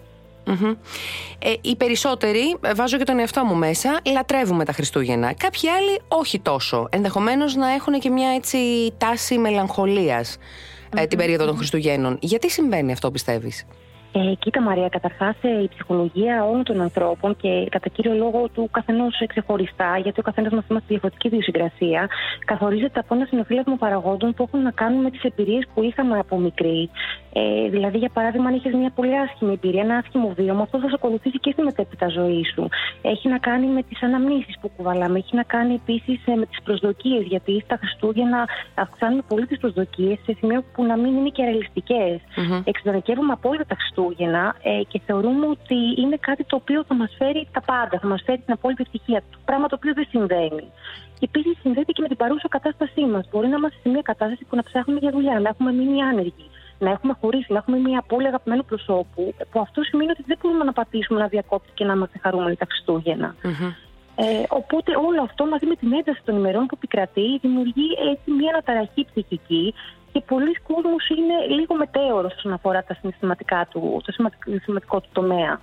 Ε, 1.38 1.52
οι 1.61 1.76
περισσότεροι, 1.76 2.57
βάζω 2.74 2.96
και 2.96 3.04
τον 3.04 3.18
εαυτό 3.18 3.44
μου 3.44 3.54
μέσα, 3.54 4.00
λατρεύουμε 4.12 4.64
τα 4.64 4.72
Χριστούγεννα. 4.72 5.35
Κάποιοι 5.35 5.68
άλλοι 5.68 6.00
όχι 6.09 6.40
τόσο. 6.40 6.88
Ενδεχομένως 6.90 7.54
να 7.54 7.72
έχουν 7.72 7.98
και 8.00 8.11
μια 8.11 8.28
έτσι 8.35 8.59
τάση 8.98 9.38
μελαγχολίας 9.38 10.38
ε, 10.94 11.07
την 11.07 11.18
περίοδο 11.18 11.46
των 11.46 11.57
Χριστουγέννων. 11.57 12.18
Γιατί 12.20 12.50
συμβαίνει 12.50 12.92
αυτό, 12.92 13.11
πιστεύεις; 13.11 13.66
Ε, 14.16 14.35
κοίτα 14.38 14.62
Μαρία, 14.62 14.88
καταρχάς 14.88 15.37
ε, 15.40 15.62
η 15.62 15.68
ψυχολογία 15.68 16.44
όλων 16.44 16.64
των 16.64 16.80
ανθρώπων 16.80 17.37
και 17.37 17.66
κατά 17.70 17.88
κύριο 17.88 18.14
λόγο 18.14 18.48
του 18.54 18.68
καθενός 18.70 19.22
ξεχωριστά, 19.26 19.98
γιατί 20.02 20.20
ο 20.20 20.22
καθένας 20.22 20.52
μας 20.52 20.64
είμαστε 20.68 20.88
διαφορετική 20.88 21.26
ιδιοσυγκρασία, 21.26 22.09
καθορίζεται 22.44 22.98
από 23.00 23.14
ένα 23.14 23.24
συνοφύλαμα 23.24 23.76
παραγόντων 23.78 24.35
που 24.35 24.42
έχουν 24.42 24.62
να 24.62 24.70
κάνουν 24.70 25.00
με 25.02 25.11
τις 25.11 25.22
εμπειρίες 25.22 25.64
που 25.74 25.83
είχαμε 25.83 26.18
από 26.18 26.38
μικρή. 26.38 26.90
Ε, 27.37 27.68
δηλαδή, 27.68 27.99
για 27.99 28.11
παράδειγμα, 28.12 28.49
αν 28.49 28.55
είχε 28.55 28.77
μια 28.77 28.90
πολύ 28.94 29.18
άσχημη 29.18 29.53
εμπειρία, 29.53 29.83
ένα 29.83 29.97
άσχημο 29.97 30.29
βίωμα, 30.37 30.62
αυτό 30.62 30.79
θα 30.79 30.88
σε 30.88 30.94
ακολουθήσει 30.94 31.38
και 31.38 31.51
στη 31.53 31.62
μετέπειτα 31.62 32.09
ζωή 32.09 32.44
σου. 32.55 32.68
Έχει 33.03 33.29
να 33.29 33.38
κάνει 33.38 33.66
με 33.66 33.83
τις 33.83 34.03
αναμνήσεις 34.03 34.55
που 34.61 34.70
κουβαλάμε, 34.77 35.18
έχει 35.18 35.37
να 35.37 35.42
κάνει 35.42 35.75
επίσης 35.75 36.27
ε, 36.27 36.35
με 36.35 36.47
τις 36.47 36.62
προσδοκίες, 36.62 37.23
γιατί 37.23 37.61
στα 37.64 37.77
Χριστούγεννα 37.77 38.49
αυξάνουμε 38.75 39.23
πολύ 39.29 39.47
τις 39.47 39.59
προσδοκίες 39.59 40.18
σε 40.25 40.37
σημείο 40.38 40.64
που 40.75 40.85
να 40.85 40.97
μην 40.97 41.16
είναι 41.16 41.29
και 41.29 41.42
ρεαλιστικές. 41.42 42.20
Mm-hmm. 42.37 42.62
Εξειδανικεύουμε 42.64 43.33
απόλυτα 43.33 43.64
τα 43.64 43.75
Χριστούγεννα 43.75 43.92
Χριστούγεννα 43.94 44.55
ε, 44.62 44.83
και 44.88 45.01
θεωρούμε 45.07 45.47
ότι 45.47 45.79
είναι 45.97 46.16
κάτι 46.20 46.44
το 46.44 46.57
οποίο 46.57 46.85
θα 46.88 46.94
μας 46.94 47.14
φέρει 47.18 47.49
τα 47.53 47.61
πάντα, 47.61 47.99
θα 47.99 48.07
μας 48.07 48.23
φέρει 48.27 48.38
την 48.38 48.53
απόλυτη 48.53 48.83
ευτυχία. 48.83 49.20
Το 49.31 49.38
πράγμα 49.44 49.66
το 49.66 49.77
οποίο 49.79 49.92
δεν 49.94 50.07
συμβαίνει. 50.11 50.66
Και 51.18 51.29
επίσης 51.31 51.55
συνδέεται 51.61 51.92
και 51.92 52.03
με 52.03 52.09
την 52.09 52.16
παρούσα 52.16 52.49
κατάστασή 52.49 53.05
μας. 53.12 53.29
Μπορεί 53.31 53.49
να 53.49 53.57
είμαστε 53.57 53.79
σε 53.83 53.88
μια 53.88 54.03
κατάσταση 54.03 54.44
που 54.49 54.57
να 54.57 54.62
ψάχνουμε 54.62 54.99
για 55.01 55.11
δουλειά, 55.11 55.40
να 55.40 55.49
έχουμε 55.49 55.73
μείνει 55.73 56.03
άνεργοι, 56.03 56.47
να 56.79 56.91
έχουμε 56.91 57.17
χωρίσει, 57.21 57.53
να 57.53 57.59
έχουμε 57.59 57.79
μια 57.79 57.99
απώλεια 57.99 58.29
αγαπημένου 58.29 58.65
προσώπου, 58.65 59.35
που 59.51 59.61
αυτό 59.61 59.83
σημαίνει 59.83 60.11
ότι 60.11 60.23
δεν 60.27 60.39
μπορούμε 60.43 60.65
να 60.65 60.73
πατήσουμε, 60.73 61.21
να 61.21 61.27
διακόψει 61.27 61.71
και 61.75 61.85
να 61.85 61.93
είμαστε 61.93 62.19
χαρούμενοι 62.19 62.57
τα 62.57 62.67
Χριστούγεννα. 62.69 63.35
Mm-hmm. 63.43 63.73
Ε, 64.17 64.43
οπότε 64.49 64.91
όλο 64.97 65.23
αυτό 65.23 65.47
μαζί 65.47 65.67
με 65.67 65.75
την 65.75 65.93
ένταση 65.93 66.21
των 66.25 66.37
ημερών 66.37 66.67
που 66.67 66.75
επικρατεί 66.77 67.39
δημιουργεί 67.39 67.89
έτσι 68.13 68.31
μια 68.31 68.51
αναταραχή 68.53 69.07
ψυχική 69.11 69.75
και 70.14 70.20
πολλοί 70.20 70.53
κόσμοι 70.53 70.96
είναι 71.18 71.55
λίγο 71.57 71.74
μετέωρος 71.74 72.35
όσον 72.35 72.53
αφορά 72.53 72.85
τα 72.85 72.94
συναισθηματικά 72.94 73.66
του, 73.70 74.03
το 74.05 74.12
συναισθηματικό 74.12 75.00
του 75.00 75.09
τομέα. 75.12 75.61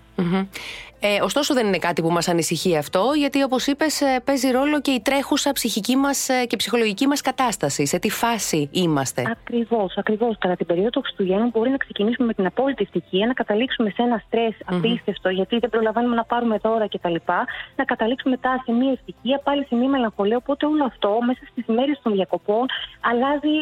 Ε, 1.04 1.22
ωστόσο, 1.22 1.54
δεν 1.54 1.68
είναι 1.68 1.78
κάτι 1.78 2.02
που 2.02 2.12
μας 2.12 2.28
ανησυχεί 2.28 2.78
αυτό, 2.78 3.12
γιατί 3.16 3.44
όπως 3.44 3.68
είπες, 3.68 4.02
ε, 4.02 4.20
παίζει 4.24 4.52
ρόλο 4.52 4.82
και 4.82 4.92
η 4.92 5.02
τρέχουσα 5.02 5.52
ψυχική 5.52 5.96
μας 5.96 6.30
ε, 6.30 6.46
και 6.46 6.56
ψυχολογική 6.56 7.08
μας 7.08 7.22
κατάσταση. 7.22 7.86
Σε 7.86 8.00
τι 8.00 8.10
φάση 8.10 8.70
είμαστε; 8.72 9.22
Ακριβώς, 9.32 9.98
ακριβώς. 9.98 10.38
Κατά 10.38 10.56
την 10.56 10.66
περίοδο 10.66 10.90
των 10.90 11.02
Χριστουγέννων 11.04 11.50
μπορεί 11.50 11.70
να 11.70 11.78
ξεκινήσουμε 11.78 12.28
με 12.28 12.34
την 12.34 12.46
απόλυτη 12.46 12.84
ευτυχία, 12.84 13.28
να 13.28 13.34
καταλήξουμε 13.34 13.90
σε 13.90 14.02
ένα 14.02 14.24
στρες 14.26 14.54
απίστευτο, 14.66 15.30
γιατί 15.30 15.58
δεν 15.60 15.70
προλαβαίνουμε 15.70 16.16
να 16.16 16.24
πάρουμε 16.24 16.58
δώρα 16.64 16.88
κτλ. 16.88 17.16
Να 17.76 17.84
καταλήξουμε 17.84 18.32
μετά 18.36 18.62
σε 18.66 18.72
μια 18.72 18.92
ευτυχία, 18.92 19.40
πάλι 19.44 19.66
σε 19.66 19.76
μια 19.76 19.90
μελαγχολία. 19.90 20.38
Οπότε 20.38 20.66
όλο 20.66 20.84
αυτό 20.84 21.18
μέσα 21.26 21.42
στις 21.52 21.66
μέρες 21.66 22.00
των 22.04 22.14
διακοπών 22.14 22.66
αλλάζει, 23.10 23.56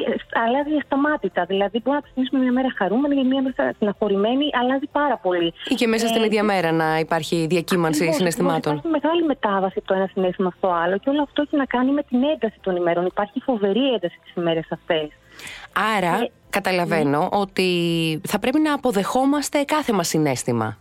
αλλάζει 0.46 0.74
ασταμάτητα. 0.82 1.46
Δηλαδή, 1.46 1.78
μπορούμε 1.84 1.96
να 1.96 2.02
ξεκινήσουμε 2.02 2.42
μια 2.42 2.52
μέρα 2.52 2.70
χαρούμενη, 2.78 3.24
μια 3.24 3.42
μέρα 3.42 3.74
συναχωρημένη, 3.78 4.46
αλλάζει 4.60 4.88
πάρα 4.92 5.18
πολύ. 5.18 5.54
Ή 5.70 5.76
και 5.76 5.88
μέσα 5.88 6.08
στην 6.08 6.24
ίδια 6.24 6.44
μέρα 6.44 6.72
να 6.72 7.00
υπάρχει 7.00 7.46
διακύμανση 7.50 7.98
Ακριβώς, 7.98 8.16
συναισθημάτων. 8.16 8.72
Υπάρχει 8.76 8.88
μεγάλη 8.88 9.24
μετάβαση 9.24 9.76
από 9.78 9.88
το 9.88 9.94
ένα 9.94 10.08
συνέστημα 10.14 10.54
στο 10.58 10.68
άλλο 10.72 10.98
και 10.98 11.10
όλο 11.10 11.22
αυτό 11.22 11.42
έχει 11.42 11.56
να 11.58 11.66
κάνει 11.66 11.92
με 11.92 12.04
την 12.04 12.24
ένταση 12.24 12.58
των 12.62 12.76
ημερών. 12.76 13.06
Υπάρχει 13.06 13.40
φοβερή 13.40 13.94
ένταση 13.94 14.18
τι 14.24 14.42
ημέρες 14.42 14.68
αυτές. 14.72 15.08
Άρα, 15.98 16.14
ε, 16.24 16.32
καταλαβαίνω 16.50 17.20
ναι. 17.20 17.28
ότι 17.32 17.68
θα 18.28 18.40
πρέπει 18.40 18.60
να 18.60 18.74
αποδεχόμαστε 18.74 19.64
κάθε 19.64 19.94
μας 19.94 20.08
συνέστημα. 20.08 20.78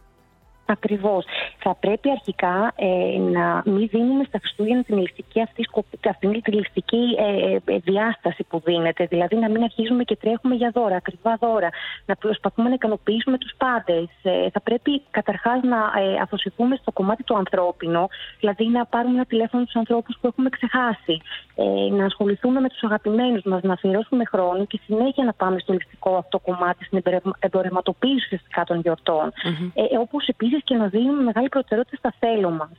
Ακριβώς. 0.70 1.24
Θα 1.58 1.74
πρέπει 1.80 2.10
αρχικά 2.10 2.72
ε, 2.76 3.18
να 3.18 3.62
μην 3.64 3.88
δίνουμε 3.88 4.24
στα 4.24 4.38
Χριστούγεννα 4.38 4.82
την 4.82 4.98
ληστική 4.98 5.40
αυτή, 5.40 5.68
αυτή 6.08 6.40
τη 6.40 6.50
ληστική 6.52 7.04
ε, 7.18 7.56
ε, 7.74 7.78
διάσταση 7.78 8.44
που 8.48 8.62
δίνεται. 8.64 9.06
Δηλαδή 9.06 9.36
να 9.36 9.48
μην 9.48 9.62
αρχίζουμε 9.62 10.04
και 10.04 10.16
τρέχουμε 10.16 10.54
για 10.54 10.70
δώρα, 10.74 10.96
ακριβά 10.96 11.36
δώρα, 11.40 11.68
να 12.06 12.16
προσπαθούμε 12.16 12.68
να 12.68 12.74
ικανοποιήσουμε 12.74 13.38
τους 13.38 13.52
πάντες. 13.56 14.08
Ε, 14.22 14.50
θα 14.50 14.60
πρέπει 14.60 15.02
καταρχάς 15.10 15.62
να 15.62 15.76
ε, 15.76 16.16
αφοσιωθούμε 16.22 16.76
στο 16.76 16.92
κομμάτι 16.92 17.22
του 17.22 17.36
ανθρώπινο, 17.36 18.08
δηλαδή 18.40 18.66
να 18.66 18.86
πάρουμε 18.86 19.14
ένα 19.14 19.24
τηλέφωνο 19.24 19.64
του 19.64 19.78
ανθρώπους 19.78 20.16
που 20.20 20.26
έχουμε 20.26 20.48
ξεχάσει, 20.48 21.20
ε, 21.54 21.94
να 21.94 22.04
ασχοληθούμε 22.04 22.60
με 22.60 22.68
τους 22.68 22.82
αγαπημένους 22.82 23.42
μας, 23.42 23.62
να 23.62 23.72
αφιερώσουμε 23.72 24.24
χρόνο 24.24 24.64
και 24.64 24.80
συνέχεια 24.84 25.24
να 25.24 25.32
πάμε 25.32 25.58
στο 25.58 25.72
ληστικό 25.72 26.16
αυτό 26.16 26.38
κομμάτι, 26.38 26.84
στην 26.84 27.02
εμπορευματοποίηση 27.38 28.24
ουσιαστικά 28.24 28.64
των 28.64 28.80
γιορτών. 28.80 29.32
Mm-hmm. 29.32 29.70
Ε, 29.74 29.98
Όπως 29.98 30.26
επίσης 30.26 30.57
και 30.64 30.74
να 30.74 30.88
δίνουμε 30.88 31.22
μεγάλη 31.22 31.48
προτεραιότητα 31.48 31.96
στα 31.96 32.14
θέλω 32.18 32.50
μας. 32.50 32.70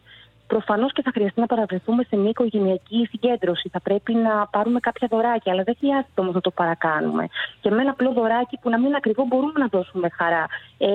Προφανώς 0.53 0.91
και 0.93 1.01
θα 1.01 1.11
χρειαστεί 1.13 1.39
να 1.39 1.45
παραβρεθούμε 1.45 2.03
σε 2.09 2.15
μια 2.15 2.29
οικογενειακή 2.29 3.07
συγκέντρωση. 3.11 3.69
Θα 3.71 3.81
πρέπει 3.81 4.13
να 4.13 4.47
πάρουμε 4.51 4.79
κάποια 4.79 5.07
δωράκια, 5.11 5.51
αλλά 5.53 5.63
δεν 5.63 5.75
χρειάζεται 5.79 6.21
όμως 6.23 6.33
να 6.33 6.41
το 6.41 6.51
παρακάνουμε. 6.51 7.23
Και 7.61 7.69
με 7.69 7.81
ένα 7.81 7.91
απλό 7.91 8.11
δωράκι 8.11 8.57
που 8.61 8.69
να 8.69 8.77
μην 8.77 8.87
είναι 8.87 8.95
ακριβό 8.97 9.25
μπορούμε 9.27 9.59
να 9.63 9.67
δώσουμε 9.67 10.09
χαρά. 10.09 10.45
Ε, 10.77 10.87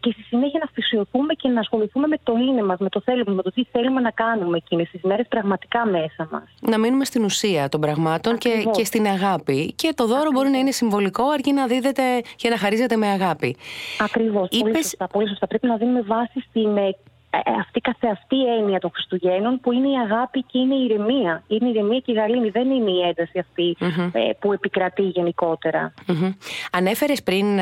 και 0.00 0.10
στη 0.12 0.22
συνέχεια 0.22 0.60
να 0.64 0.68
φυσιωθούμε 0.72 1.32
και 1.34 1.48
να 1.48 1.60
ασχοληθούμε 1.60 2.06
με 2.06 2.16
το 2.22 2.32
είναι 2.32 2.62
μας, 2.62 2.78
με 2.78 2.88
το 2.88 3.00
θέλουμε, 3.00 3.34
με 3.34 3.42
το 3.42 3.50
τι 3.50 3.64
θέλουμε 3.72 4.00
να 4.00 4.10
κάνουμε 4.10 4.56
εκείνες 4.56 4.90
τις 4.90 5.02
μέρες 5.02 5.26
πραγματικά 5.28 5.86
μέσα 5.86 6.28
μας. 6.30 6.44
Να 6.60 6.78
μείνουμε 6.78 7.04
στην 7.04 7.24
ουσία 7.24 7.68
των 7.68 7.80
πραγμάτων 7.80 8.38
και, 8.38 8.50
και 8.70 8.84
στην 8.84 9.06
αγάπη. 9.06 9.72
Και 9.72 9.92
το 9.96 10.06
δώρο 10.06 10.30
μπορεί 10.32 10.48
να 10.48 10.58
είναι 10.58 10.70
συμβολικό, 10.70 11.24
αρκεί 11.28 11.52
να 11.52 11.66
δίδεται 11.66 12.02
και 12.36 12.48
να 12.48 12.56
χαρίζεται 12.58 12.96
με 12.96 13.06
αγάπη. 13.06 13.56
Ακριβώς. 14.00 14.48
Είπες... 14.50 14.62
Πολύ 14.62 14.82
σωστά. 14.82 15.06
Πολύ 15.06 15.28
σωστά. 15.28 15.46
Πρέπει 15.46 15.66
να 15.66 15.76
δίνουμε 15.76 16.02
βάση 16.02 16.40
στην 16.48 16.76
ε, 16.76 16.80
ε, 16.80 16.88
ε, 16.88 16.94
αυτή 17.60 17.80
καθεαυτή 17.80 18.56
έννοια 18.58 18.78
των 18.78 18.90
Χριστουγέννων 18.94 19.60
που 19.60 19.72
είναι 19.72 19.88
η 19.88 19.96
αγάπη 19.96 20.42
και 20.42 20.58
είναι 20.58 20.74
η 20.74 20.84
ηρεμία. 20.84 21.42
Είναι 21.46 21.68
η 21.68 21.70
ηρεμία 21.70 21.98
και 21.98 22.12
η 22.12 22.14
γαλήνη, 22.14 22.50
δεν 22.50 22.70
είναι 22.70 22.90
η 22.90 23.00
ένταση 23.00 23.44
ε, 24.12 24.32
που 24.38 24.52
επικρατεί 24.52 25.02
γενικότερα. 25.02 25.94
Mm-hmm. 26.06 26.34
Ανέφερες 26.72 27.22
πριν 27.22 27.58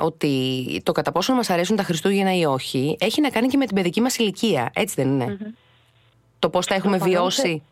ότι 0.00 0.82
το 0.84 0.92
κατά 0.92 1.12
πόσο 1.12 1.34
μας 1.34 1.50
αρέσουν 1.50 1.76
τα 1.76 1.82
Χριστούγεννα 1.82 2.36
ή 2.36 2.44
όχι 2.44 2.96
έχει 3.00 3.20
να 3.20 3.30
κάνει 3.30 3.48
και 3.48 3.56
με 3.56 3.66
την 3.66 3.74
παιδική 3.74 4.00
μας 4.00 4.16
ηλικία, 4.16 4.70
έτσι 4.74 4.94
δεν 4.98 5.08
ειναι 5.08 5.54
Το 6.38 6.48
πώς 6.48 6.66
τα 6.66 6.74
έχουμε 6.74 6.98
βιώσει; 6.98 7.62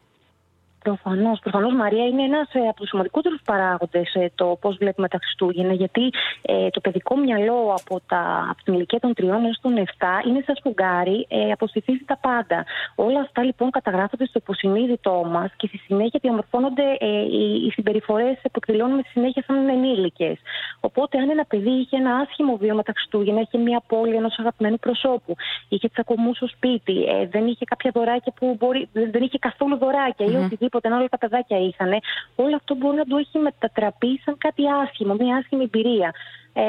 Προφανώς, 0.82 1.38
προφανώς 1.38 1.74
Μαρία 1.74 2.06
είναι 2.06 2.22
ένας 2.22 2.48
ε, 2.52 2.58
από 2.68 2.80
τους 2.80 2.88
σημαντικότερους 2.88 3.40
παράγοντες 3.44 4.14
ε, 4.14 4.32
το 4.34 4.56
πώς 4.60 4.76
βλέπουμε 4.76 5.08
τα 5.08 5.18
Χριστούγεννα. 5.18 5.72
Γιατί 5.72 6.10
ε, 6.42 6.70
το 6.70 6.80
παιδικό 6.80 7.16
μυαλό 7.16 7.74
από, 7.80 8.00
τα, 8.06 8.46
από 8.50 8.62
την 8.64 8.74
ηλικία 8.74 9.00
των 9.00 9.12
3 9.16 9.22
έως 9.22 9.58
των 9.60 9.72
7 9.76 10.26
είναι 10.26 10.42
σαν 10.46 10.54
σφουγγάρι, 10.56 11.26
ε, 11.28 11.50
αποστηθίζει 11.52 12.04
τα 12.06 12.16
πάντα. 12.16 12.64
Όλα 12.94 13.20
αυτά 13.20 13.42
λοιπόν 13.42 13.70
καταγράφονται 13.70 14.26
στο 14.26 14.38
υποσυνείδητό 14.42 15.24
μας 15.30 15.50
και 15.56 15.66
στη 15.66 15.76
συνέχεια 15.78 16.18
διαμορφώνονται 16.22 16.96
ε, 16.98 17.06
οι, 17.06 17.64
οι 17.66 17.70
συμπεριφορές 17.70 18.34
που 18.42 18.60
εκδηλώνουμε 18.62 19.00
στη 19.00 19.10
συνέχεια 19.10 19.42
σαν 19.46 19.68
ενήλικες. 19.68 20.38
Οπότε, 20.80 21.18
αν 21.18 21.30
ένα 21.30 21.44
παιδί 21.44 21.70
είχε 21.70 21.96
ένα 21.96 22.16
άσχημο 22.16 22.56
βίωμα 22.56 22.82
τα 22.82 22.92
Χριστούγεννα, 22.92 23.40
είχε 23.40 23.58
μια 23.58 23.82
πόλη 23.86 24.14
ενός 24.14 24.38
αγαπημένου 24.38 24.76
προσώπου, 24.76 25.36
είχε 25.68 25.88
τσακωμού 25.88 26.34
στο 26.34 26.46
σπίτι, 26.46 27.04
ε, 27.04 27.26
δεν 27.26 27.46
είχε 27.46 27.64
κάποια 27.64 27.90
δωράκια 27.94 28.32
που 28.38 28.56
μπορεί, 28.58 28.88
δεν 28.92 29.22
είχε 29.22 29.38
καθόλου 29.38 29.76
δωράκια 29.76 30.26
mm-hmm. 30.26 30.32
ή 30.32 30.36
οτιδήποτε 30.36 30.68
οτιδήποτε, 30.70 30.88
ενώ 30.88 30.96
όλα 30.96 31.09
τα 31.09 31.18
παιδάκια 31.18 31.59
είχαν, 31.59 31.92
όλο 32.37 32.56
αυτό 32.56 32.74
μπορεί 32.74 32.96
να 32.96 33.04
του 33.04 33.16
έχει 33.16 33.38
μετατραπεί 33.38 34.20
σαν 34.24 34.35
κάτι 34.38 34.62
άσχημο, 34.83 35.14
μια 35.14 35.37
άσχημη 35.37 35.62
εμπειρία. 35.62 36.14
Ε, 36.52 36.64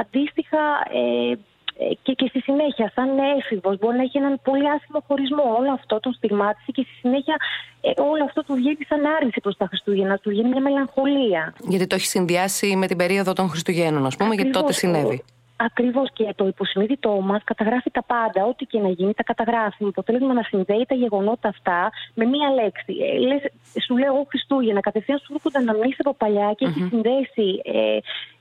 αντίστοιχα, 0.00 0.62
ε, 0.92 1.34
και, 2.02 2.12
και 2.12 2.26
στη 2.28 2.40
συνέχεια, 2.40 2.92
σαν 2.94 3.08
έφηβος, 3.38 3.78
μπορεί 3.78 3.96
να 3.96 4.02
έχει 4.02 4.18
έναν 4.18 4.40
πολύ 4.42 4.70
άσχημο 4.70 5.00
χωρισμό. 5.06 5.44
Όλο 5.58 5.72
αυτό 5.72 6.00
τον 6.00 6.12
στιγμάτισε 6.12 6.70
και 6.72 6.82
στη 6.82 6.94
συνέχεια 7.00 7.36
ε, 7.80 7.90
όλο 8.10 8.24
αυτό 8.24 8.40
του 8.44 8.54
βγαίνει 8.54 8.84
σαν 8.88 9.00
άρνηση 9.16 9.40
προς 9.40 9.56
τα 9.56 9.66
Χριστούγεννα, 9.66 10.18
του 10.18 10.30
βγαίνει 10.30 10.48
μια 10.48 10.60
μελαγχολία. 10.60 11.54
Γιατί 11.68 11.86
το 11.86 11.94
έχει 11.94 12.06
συνδυάσει 12.06 12.76
με 12.76 12.86
την 12.86 12.96
περίοδο 12.96 13.32
των 13.32 13.48
Χριστουγέννων, 13.48 14.06
ας 14.06 14.16
πούμε, 14.16 14.34
γιατί 14.34 14.50
τότε 14.50 14.72
συνέβη. 14.72 15.24
Ακριβώς 15.60 16.08
και 16.12 16.32
το 16.36 16.46
υποσυνείδητό 16.46 17.10
μας 17.10 17.42
καταγράφει 17.44 17.90
τα 17.90 18.02
πάντα. 18.02 18.44
Ό,τι 18.44 18.64
και 18.64 18.78
να 18.78 18.88
γίνει, 18.88 19.14
τα 19.14 19.22
καταγράφει. 19.22 19.82
Με 19.82 19.88
αποτέλεσμα 19.88 20.32
να 20.32 20.42
συνδέει 20.42 20.84
τα 20.88 20.94
γεγονότα 20.94 21.48
αυτά 21.48 21.90
με 22.14 22.24
μία 22.24 22.48
λέξη. 22.50 22.92
Ε, 23.06 23.18
λες, 23.18 23.42
σου 23.84 23.96
λέω 23.96 24.14
εγώ 24.14 24.26
Χριστούγεννα, 24.28 24.80
κατευθείαν 24.80 25.18
σου 25.18 25.32
έρχονται 25.34 25.58
αναμνήσει 25.58 25.96
από 25.98 26.14
παλιά 26.14 26.52
και 26.56 26.66
mm-hmm. 26.66 26.70
έχει 26.70 26.88
συνδέσει 26.88 27.60
ε, 27.64 27.98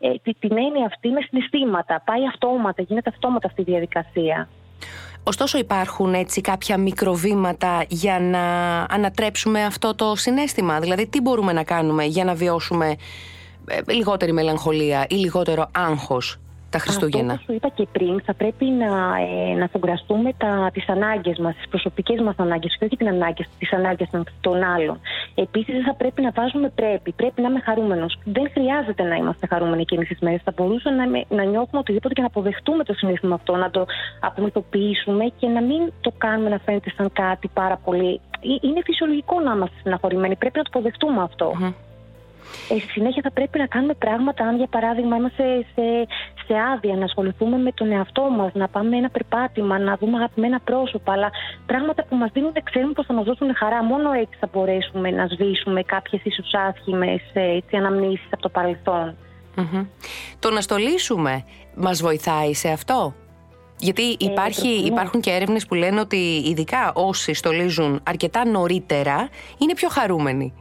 ε, 0.08 0.34
την 0.40 0.58
έννοια 0.58 0.86
αυτή 0.86 1.10
με 1.10 1.22
συναισθήματα. 1.22 2.02
Πάει 2.06 2.28
αυτόματα, 2.28 2.82
γίνεται 2.82 3.10
αυτόματα 3.10 3.48
αυτή 3.48 3.62
η 3.62 3.64
διαδικασία. 3.64 4.48
Ωστόσο 5.24 5.58
υπάρχουν 5.58 6.14
έτσι 6.14 6.42
κάποια 6.42 6.78
μικροβήματα 6.78 7.86
για 7.88 8.20
να 8.20 8.44
ανατρέψουμε 8.90 9.64
αυτό 9.64 9.96
το 9.96 10.16
συνέστημα; 10.16 10.80
Δηλαδή 10.80 11.08
τι 11.08 11.22
μπορούμε 11.22 11.54
να 11.54 11.64
κάνουμε 11.64 12.04
για 12.04 12.24
να 12.24 12.34
βιώσουμε 12.34 12.96
ε, 13.68 13.94
λιγότερη 13.94 14.32
μελαγχολία 14.32 15.06
ή 15.10 15.16
λιγότερο 15.16 15.70
άγχος; 15.72 16.40
Τα 16.70 16.80
Χριστούγεννα. 16.80 17.34
Αυτό 17.34 17.46
που 17.46 17.52
σου 17.52 17.58
είπα 17.58 17.70
και 17.76 17.88
πριν, 17.92 18.22
θα 18.26 18.34
πρέπει 18.34 18.66
να, 18.66 18.86
ε, 19.20 19.54
να 19.58 19.68
φογκραστούμε 19.68 20.32
τις 20.74 20.90
ανάγκες 20.90 21.38
μας, 21.38 21.56
τις 21.56 21.68
προσωπικές 21.68 22.20
μας 22.22 22.36
ανάγκες 22.38 22.78
και 22.78 22.86
όχι 22.86 22.98
τις 23.58 23.74
ανάγκες 23.74 24.10
των, 24.10 24.24
των 24.42 24.64
άλλων. 24.64 25.00
Επίσης, 25.36 25.74
δεν 25.74 25.84
θα 25.84 25.94
πρέπει 25.94 26.22
να 26.22 26.32
βάζουμε 26.32 26.70
πρέπει. 26.70 27.12
Πρέπει 27.12 27.42
να 27.42 27.50
είμαι 27.50 27.60
χαρούμενος. 27.60 28.20
Δεν 28.24 28.50
χρειάζεται 28.54 29.04
να 29.04 29.16
είμαστε 29.16 29.48
χαρούμενοι 29.48 29.82
εκείνε 29.82 30.04
τις 30.04 30.20
μέρες. 30.20 30.42
Θα 30.44 30.54
μπορούσαμε 30.56 31.06
να, 31.06 31.36
να 31.36 31.44
νιώθουμε 31.44 31.80
οτιδήποτε 31.80 32.14
και 32.14 32.22
να 32.22 32.28
αποδεχτούμε 32.28 32.84
το 32.84 32.94
συνέστημα 32.94 33.36
αυτό, 33.36 33.56
να 33.56 33.70
το 33.70 33.86
απομυθοποιήσουμε 34.20 35.32
και 35.40 35.48
να 35.48 35.62
μην 35.62 35.92
το 36.02 36.12
κάνουμε 36.18 36.50
να 36.50 36.58
φαίνεται 36.58 36.92
σαν 36.98 37.10
κάτι 37.14 37.48
πάρα 37.54 37.78
πολύ. 37.78 38.20
Ε, 38.40 38.68
είναι 38.68 38.82
φυσιολογικό 38.84 39.40
να 39.40 39.52
είμαστε 39.54 39.76
στεναχωρημένοι. 39.80 40.36
Πρέπει 40.36 40.58
να 40.58 40.64
το 40.64 40.70
αποδεχτούμε 40.74 41.22
ε, 42.70 42.80
στη 42.80 42.90
συνέχεια 42.92 43.22
θα 43.24 43.32
πρέπει 43.32 43.58
να 43.60 43.66
κάνουμε 43.66 43.94
πράγματα, 43.94 44.44
αν 44.44 44.58
για 44.58 44.68
παράδειγμα 44.68 45.16
είμαστε 45.16 45.66
σε, 45.74 45.86
σε 46.46 46.54
άδεια, 46.74 46.96
να 46.96 47.06
ασχοληθούμε 47.06 47.58
με 47.58 47.72
τον 47.72 47.92
εαυτό 47.92 48.22
μας, 48.22 48.52
να 48.54 48.68
πάμε 48.68 48.98
ένα 48.98 49.10
περπάτημα, 49.10 49.80
να 49.80 49.98
δούμε 49.98 50.18
αγαπημένα 50.18 50.60
πρόσωπα, 50.60 51.12
αλλά 51.12 51.30
πράγματα 51.66 52.06
που 52.06 52.16
μας 52.16 52.30
δίνουν, 52.34 52.54
ξέρουμε 52.64 52.94
πως 52.94 53.06
θα 53.06 53.14
μας 53.14 53.26
δώσουν 53.26 53.56
χαρά. 53.56 53.84
Μόνο 53.84 54.12
έτσι 54.12 54.38
θα 54.40 54.50
μπορέσουμε 54.54 55.12
να 55.12 55.28
σβήσουμε 55.28 55.84
κάποιες 55.84 56.22
ίσως 56.24 56.54
άσχημες 56.54 57.22
αναμνήσεις 57.72 58.28
από 58.32 58.42
το 58.42 58.50
παρελθον 58.50 59.16
Το 60.40 60.52
να 60.52 60.62
στολίσουμε 60.62 61.44
μας 61.76 62.02
βοηθάει 62.02 62.54
σε 62.54 62.70
αυτό; 62.70 63.14
Γιατί 63.78 64.10
ε, 64.10 64.16
υπάρχει, 64.20 64.68
υπάρχουν 64.68 65.22
και 65.22 65.32
έρευνες 65.32 65.66
που 65.66 65.74
λένε 65.74 66.00
ότι 66.00 66.44
ειδικά 66.46 66.92
όσοι 66.94 67.34
στολίζουν 67.34 68.00
αρκετά 68.04 68.46
νωρίτερα 68.46 69.30
είναι 69.58 69.74
πιο 69.74 69.90
χαρούμενοι. 69.90 70.54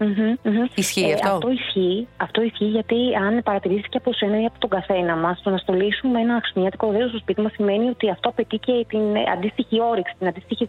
Mm-hmm, 0.00 0.68
Ισχύει 0.74 1.10
ε, 1.10 1.12
αυτό; 1.12 1.28
Αυτό 1.28 1.50
ισχύει, 1.50 2.06
αυτό 2.16 2.42
ισχύει 2.42 2.64
γιατί 2.64 2.96
αν 3.24 3.42
παρατηρήσει 3.42 3.88
και 3.88 3.96
από 3.96 4.12
σένα 4.12 4.40
ή 4.40 4.44
από 4.44 4.58
τον 4.58 4.70
καθένα 4.70 5.16
μας, 5.16 5.40
το 5.42 5.50
να 5.50 5.56
στολίσουμε 5.56 6.20
ένα 6.20 6.34
χριστουγεννιάτικο 6.34 6.90
δέντρο 6.90 7.08
στο 7.08 7.18
σπίτι 7.18 7.40
μας 7.40 7.52
σημαίνει 7.52 7.88
ότι 7.88 8.10
αυτό 8.10 8.28
απαιτεί 8.28 8.56
και 8.56 8.84
την 8.88 9.00
αντίστοιχη 9.32 9.80
όρεξη, 9.80 10.14
την 10.18 10.26
αντίστοιχη 10.26 10.64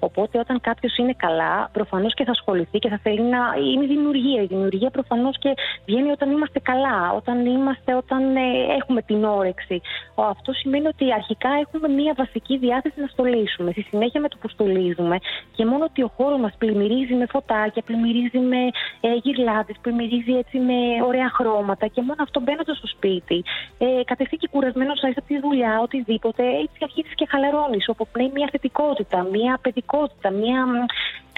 Οπότε 0.00 0.38
όταν 0.38 0.60
κάποιος 0.60 0.96
είναι 0.96 1.14
καλά, 1.16 1.68
προφανώς 1.72 2.14
και 2.14 2.24
θα 2.24 2.30
ασχοληθεί 2.30 2.78
και 2.78 2.88
θα 2.88 2.98
θέλει 3.02 3.22
να. 3.22 3.38
Είναι 3.72 3.86
δημιουργία. 3.86 4.42
Η 4.42 4.46
δημιουργία 4.46 4.90
προφανώς 4.90 5.38
και 5.38 5.54
βγαίνει 5.86 6.10
όταν 6.10 6.30
είμαστε 6.30 6.58
καλά, 6.58 7.12
όταν, 7.12 7.46
είμαστε, 7.46 7.94
όταν 7.94 8.36
ε, 8.36 8.40
έχουμε 8.78 9.02
την 9.02 9.24
όρεξη. 9.24 9.80
Αυτό 10.14 10.52
σημαίνει 10.52 10.86
ότι 10.86 11.12
αρχικά 11.12 11.48
έχουμε 11.64 11.88
μία 11.88 12.14
βασική 12.16 12.58
διάθεση 12.58 13.00
να 13.00 13.06
στολίσουμε. 13.06 13.70
Στη 13.70 13.82
συνέχεια 13.82 14.20
με 14.20 14.28
το 14.28 14.36
που 14.40 14.48
στολίζουμε 14.48 15.18
και 15.56 15.64
μόνο 15.64 15.84
ότι 15.84 16.02
ο 16.02 16.10
χώρος 16.16 16.40
μας 16.40 16.54
πλημμυρίζει 16.58 17.14
με 17.14 17.26
φωτάκια, 17.26 17.82
πλημμυρίζει 17.82 18.08
μυρίζει 18.10 18.38
με 18.38 18.62
ε, 19.00 19.14
γυρλάδες, 19.22 19.76
που 19.82 19.94
μυρίζει 19.94 20.32
έτσι 20.42 20.58
με 20.58 20.78
ωραία 21.06 21.30
χρώματα 21.36 21.86
και 21.86 22.02
μόνο 22.02 22.22
αυτό 22.22 22.40
μπαίνοντας 22.40 22.76
στο 22.76 22.86
σπίτι, 22.86 23.44
ε, 23.78 23.86
κατευθείαν 24.04 24.40
και 24.40 24.48
κουρασμένος 24.50 25.00
από 25.16 25.26
τη 25.26 25.38
δουλειά, 25.40 25.80
οτιδήποτε, 25.82 26.42
έτσι 26.42 26.78
αρχίζεις 26.82 27.14
και 27.14 27.26
χαλαρώνεις. 27.30 27.88
Όπου 27.88 28.06
πνέει 28.12 28.30
μια 28.34 28.48
θετικότητα, 28.50 29.22
μια 29.22 29.58
παιδικότητα, 29.62 29.89
μια. 30.30 30.64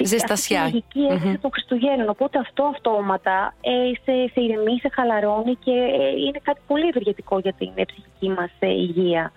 Ζεστασιά. 0.04 0.62
Αυτή 0.62 0.82
mm-hmm. 1.10 1.36
των 1.40 1.50
Χριστουγέννων. 1.52 2.08
Οπότε 2.08 2.38
αυτό 2.38 2.64
αυτόματα 2.64 3.54
ε, 3.60 3.70
σε, 4.04 4.32
σε 4.32 4.40
ηρεμεί, 4.40 4.78
σε 4.80 4.88
χαλαρώνει 4.94 5.54
και 5.64 5.70
ε, 5.70 6.08
είναι 6.26 6.40
κάτι 6.42 6.60
πολύ 6.66 6.86
ευεργετικό 6.86 7.38
για 7.38 7.52
την 7.52 7.70
ψυχική 7.86 8.28
μας 8.28 8.50
ε, 8.58 8.70
υγεία. 8.70 9.32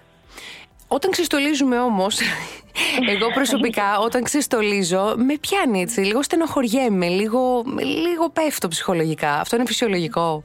Όταν 0.88 1.12
ξεστολίζουμε 1.12 1.80
όμως, 1.80 2.20
εγώ 3.14 3.32
προσωπικά 3.34 4.00
όταν 4.00 4.24
ξεστολίζω, 4.24 5.14
με 5.18 5.38
πιάνει 5.42 5.82
έτσι. 5.82 6.02
Λίγο 6.02 6.24
στενοχωριέμαι, 6.24 7.08
λίγο, 7.08 7.64
λίγο 7.80 8.30
πέφτω 8.30 8.68
ψυχολογικά. 8.68 9.40
Αυτό 9.40 9.56
είναι 9.56 9.66
φυσιολογικό. 9.66 10.44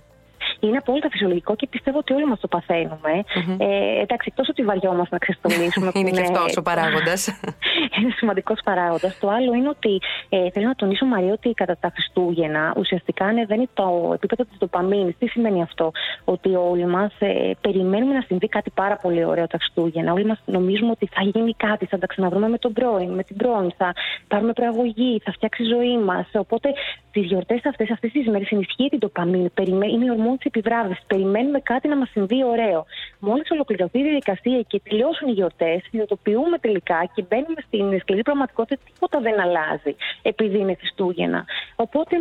Είναι 0.61 0.77
απόλυτα 0.77 1.09
φυσιολογικό 1.11 1.57
και 1.57 1.66
πιστεύω 1.70 1.99
ότι 1.99 2.12
όλοι 2.12 2.27
μας 2.27 2.40
το 2.40 2.49
παθαίνουμε. 2.49 3.12
Mm-hmm. 3.25 3.57
Ε, 3.59 4.01
εντάξει, 4.01 4.33
εκτό 4.33 4.42
ότι 4.49 4.62
βαριόμαστε 4.62 5.14
να 5.14 5.18
ξεστολίσουμε. 5.18 5.90
είναι 5.99 6.11
και 6.11 6.20
αυτός 6.20 6.57
ο 6.57 6.62
παράγοντας. 6.62 7.40
είναι 8.01 8.12
σημαντικός 8.16 8.61
παράγοντας. 8.64 9.18
Το 9.18 9.29
άλλο 9.29 9.55
είναι 9.55 9.68
ότι 9.68 10.01
ε, 10.29 10.51
θέλω 10.51 10.66
να 10.66 10.75
τονίσω, 10.75 11.07
Μαρία, 11.07 11.33
ότι 11.33 11.53
κατά 11.53 11.77
τα 11.81 11.90
Χριστούγεννα 11.94 12.75
ουσιαστικά 12.77 13.25
ανεβαίνει 13.25 13.68
το 13.75 14.11
επίπεδο 14.14 14.44
της 14.44 14.57
δοπαμίνη. 14.59 15.12
Τι 15.12 15.27
σημαίνει 15.27 15.62
αυτό, 15.62 15.92
Ότι 16.25 16.55
όλοι 16.55 16.87
μας 16.87 17.12
ε, 17.18 17.51
περιμένουμε 17.61 18.14
να 18.14 18.20
συμβεί 18.20 18.49
κάτι 18.49 18.70
πάρα 18.70 18.96
πολύ 18.96 19.25
ωραίο 19.25 19.46
τα 19.46 19.59
Χριστούγεννα. 19.59 20.12
Όλοι 20.12 20.25
μας 20.25 20.38
νομίζουμε 20.44 20.90
ότι 20.90 21.09
θα 21.12 21.23
γίνει 21.23 21.55
κάτι, 21.55 21.87
θα 21.87 21.99
τα 21.99 22.07
ξαναβρούμε 22.07 22.49
με 22.49 22.59
τον 22.59 22.73
πρώην, 22.73 23.11
με 23.11 23.23
την 23.23 23.37
πρώην, 23.37 23.73
θα 23.77 23.92
πάρουμε 24.29 24.53
προαγωγή, 24.53 25.20
θα 25.25 25.33
φτιάξει 25.33 25.62
η 25.62 25.66
ζωή 25.66 25.99
μας. 25.99 26.27
Οπότε 26.33 26.68
τις 27.12 27.25
γιορτές 27.27 27.61
αυτές, 27.64 27.90
αυτές 27.90 28.11
τις 28.12 28.27
μέρες 28.27 28.51
ενισχύει 28.51 28.88
την 28.88 28.99
τοπαμίνη. 28.99 29.51
Είναι 29.92 30.05
η 30.05 30.11
ορμόνη 30.11 30.37
της 30.37 30.46
επιβράβευσης. 30.46 31.05
Περιμένουμε 31.07 31.61
κάτι 31.61 31.88
να 31.88 31.96
μας 31.96 32.09
συμβεί 32.11 32.44
ωραίο. 32.44 32.87
Μόλις 33.18 33.51
ολοκληρωθεί 33.51 33.99
η 33.99 34.03
διαδικασία 34.03 34.61
και 34.61 34.81
τελειώσουν 34.88 35.29
οι 35.29 35.33
γιορτές, 35.33 35.83
συνειδητοποιούμε 35.88 36.59
τελικά 36.59 37.11
και 37.14 37.25
μπαίνουμε 37.29 37.61
στην 37.66 38.01
σκληρή 38.01 38.23
πραγματικότητα 38.23 38.81
τίποτα 38.85 39.20
δεν 39.20 39.40
αλλάζει 39.40 39.96
επειδή 40.23 40.59
είναι 40.59 40.75
Χριστούγεννα. 40.75 41.44
Οπότε 41.77 42.16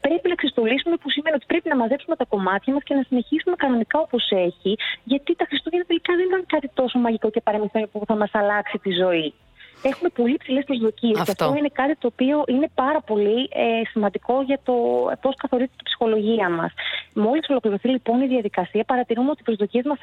πρέπει 0.00 0.28
να 0.28 0.34
ξεστολίσουμε 0.34 0.96
που 0.96 1.10
σημαίνει 1.10 1.36
ότι 1.36 1.46
πρέπει 1.46 1.68
να 1.68 1.76
μαζέψουμε 1.76 2.16
τα 2.16 2.24
κομμάτια 2.24 2.72
μας 2.72 2.82
και 2.82 2.94
να 2.94 3.02
συνεχίσουμε 3.08 3.56
κανονικά 3.56 3.98
όπως 3.98 4.30
έχει, 4.30 4.76
γιατί 5.04 5.36
τα 5.36 5.44
Χριστούγεννα 5.48 5.84
τελικά 5.84 6.16
δεν 6.16 6.26
ήταν 6.26 6.44
κάτι 6.46 6.68
τόσο 6.74 6.98
μαγικό 6.98 7.30
και 7.30 7.40
παραμυθένιο 7.40 7.88
που 7.92 8.02
θα 8.06 8.16
μας 8.16 8.30
αλλάξει 8.32 8.78
τη 8.78 8.90
ζωή 9.02 9.34
έχουμε 9.82 10.08
πολύ 10.08 10.36
ψηλές 10.36 10.64
προσδοκίες. 10.64 11.14
Και 11.14 11.30
αυτό 11.30 11.54
είναι 11.58 11.70
κάτι 11.72 11.94
το 11.96 12.06
οποίο 12.06 12.44
είναι 12.46 12.68
πάρα 12.74 13.00
πολύ 13.00 13.48
ε, 13.52 13.84
σημαντικό 13.90 14.42
για 14.42 14.60
το 14.64 14.74
πώς 15.20 15.34
καθορίζεται 15.36 15.76
η 15.80 15.84
ψυχολογία 15.84 16.48
μας. 16.48 16.72
Μόλις 17.14 17.48
ολοκληρωθεί 17.48 17.88
λοιπόν 17.88 18.20
η 18.20 18.26
διαδικασία, 18.26 18.84
παρατηρούμε 18.84 19.30
ότι 19.30 19.40
οι 19.40 19.44
προσδοκίες 19.44 19.84
μας 19.84 19.98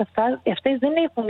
αυτές 0.55 0.77
δεν 0.79 0.93
έχουν. 1.07 1.25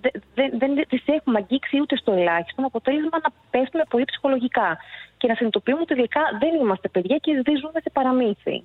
Δεν, 0.00 0.12
δεν, 0.34 0.58
δεν 0.58 0.88
τις 0.88 1.02
έχουμε 1.06 1.38
αγγίξει 1.38 1.80
ούτε 1.80 1.96
στο 1.96 2.12
ελάχιστο, 2.12 2.60
με 2.60 2.66
αποτέλεσμα 2.66 3.18
να 3.22 3.30
πέφτουμε 3.50 3.82
πολύ 3.88 4.04
ψυχολογικά 4.04 4.78
και 5.16 5.26
να 5.28 5.34
συνειδητοποιούμε 5.34 5.80
ότι 5.80 5.94
τελικά 5.94 6.20
δεν 6.40 6.54
είμαστε 6.60 6.88
παιδιά 6.88 7.16
και 7.16 7.32
δεν 7.44 7.56
ζούμε 7.56 7.80
σε 7.82 7.90
παραμύθι. 7.92 8.64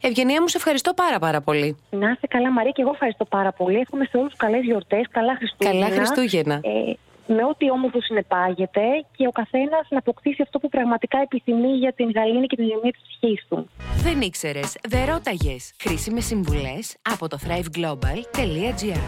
Ευγενία 0.00 0.40
μου, 0.40 0.48
σε 0.48 0.56
ευχαριστώ 0.56 0.94
πάρα 0.94 1.18
πάρα 1.18 1.40
πολύ. 1.40 1.76
Να 1.90 2.10
είστε 2.10 2.26
καλά, 2.26 2.50
Μαρία, 2.50 2.70
και 2.70 2.82
εγώ 2.82 2.90
ευχαριστώ 2.90 3.24
πάρα 3.24 3.52
πολύ. 3.52 3.78
Εύχομαι 3.78 4.04
σε 4.04 4.16
όλους 4.16 4.36
καλές 4.36 4.64
γιορτές, 4.64 5.06
καλά 5.10 5.36
Χριστούγεννα. 5.36 5.88
Καλά 5.88 5.94
Χριστούγεννα. 5.96 6.54
Ε, 6.54 6.92
με 7.28 7.44
ό,τι 7.44 7.70
όμορφο 7.70 8.00
συνεπάγεται 8.00 8.82
και 9.16 9.26
ο 9.26 9.30
καθένας 9.30 9.86
να 9.90 9.98
αποκτήσει 9.98 10.42
αυτό 10.42 10.58
που 10.58 10.68
πραγματικά 10.68 11.18
επιθυμεί 11.20 11.72
για 11.76 11.92
την 11.92 12.10
γαλήνη 12.10 12.46
και 12.46 12.56
την 12.56 12.64
υγεία 12.64 12.80
της 12.80 13.02
ψυχής 13.06 13.46
του. 13.48 13.68
Δεν 14.02 14.20
ήξερες, 14.20 14.76
δεν 14.88 15.04
ρώταγες. 15.04 15.72
Χρήσιμες 15.80 16.24
συμβουλές 16.24 16.96
από 17.02 17.28
το 17.28 17.38
thriveglobal.gr. 17.44 19.02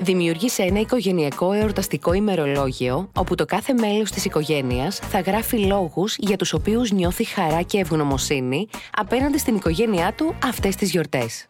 Δημιούργησε 0.00 0.62
ένα 0.62 0.80
οικογενειακό 0.80 1.52
εορταστικό 1.52 2.12
ημερολόγιο 2.12 3.10
όπου 3.16 3.34
το 3.34 3.44
κάθε 3.44 3.72
μέλος 3.72 4.10
της 4.10 4.24
οικογένειας 4.24 4.98
θα 4.98 5.20
γράφει 5.20 5.58
λόγους 5.58 6.16
για 6.18 6.36
τους 6.36 6.52
οποίους 6.52 6.90
νιώθει 6.90 7.24
χαρά 7.24 7.62
και 7.62 7.78
ευγνωμοσύνη 7.78 8.68
απέναντι 8.96 9.38
στην 9.38 9.56
οικογένειά 9.56 10.12
του 10.12 10.34
αυτές 10.44 10.76
τις 10.76 10.90
γιορτές. 10.90 11.46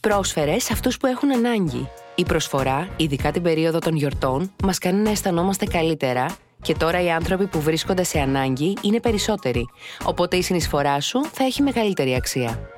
Πρόσφερες 0.00 0.64
σε 0.64 0.72
αυτούς 0.72 0.96
που 0.96 1.06
έχουν 1.06 1.32
ανάγκη 1.32 1.88
η 2.14 2.22
προσφορά, 2.24 2.88
ειδικά 2.96 3.30
την 3.30 3.42
περίοδο 3.42 3.78
των 3.78 3.96
γιορτών, 3.96 4.52
μας 4.64 4.78
κάνει 4.78 5.02
να 5.02 5.10
αισθανόμαστε 5.10 5.66
καλύτερα 5.66 6.36
και 6.62 6.74
τώρα 6.74 7.02
οι 7.02 7.10
άνθρωποι 7.10 7.46
που 7.46 7.60
βρίσκονται 7.60 8.02
σε 8.02 8.20
ανάγκη 8.20 8.76
είναι 8.82 9.00
περισσότεροι, 9.00 9.66
οπότε 10.04 10.36
η 10.36 10.42
συνεισφορά 10.42 11.00
σου 11.00 11.24
θα 11.32 11.44
έχει 11.44 11.62
μεγαλύτερη 11.62 12.14
αξία. 12.14 12.70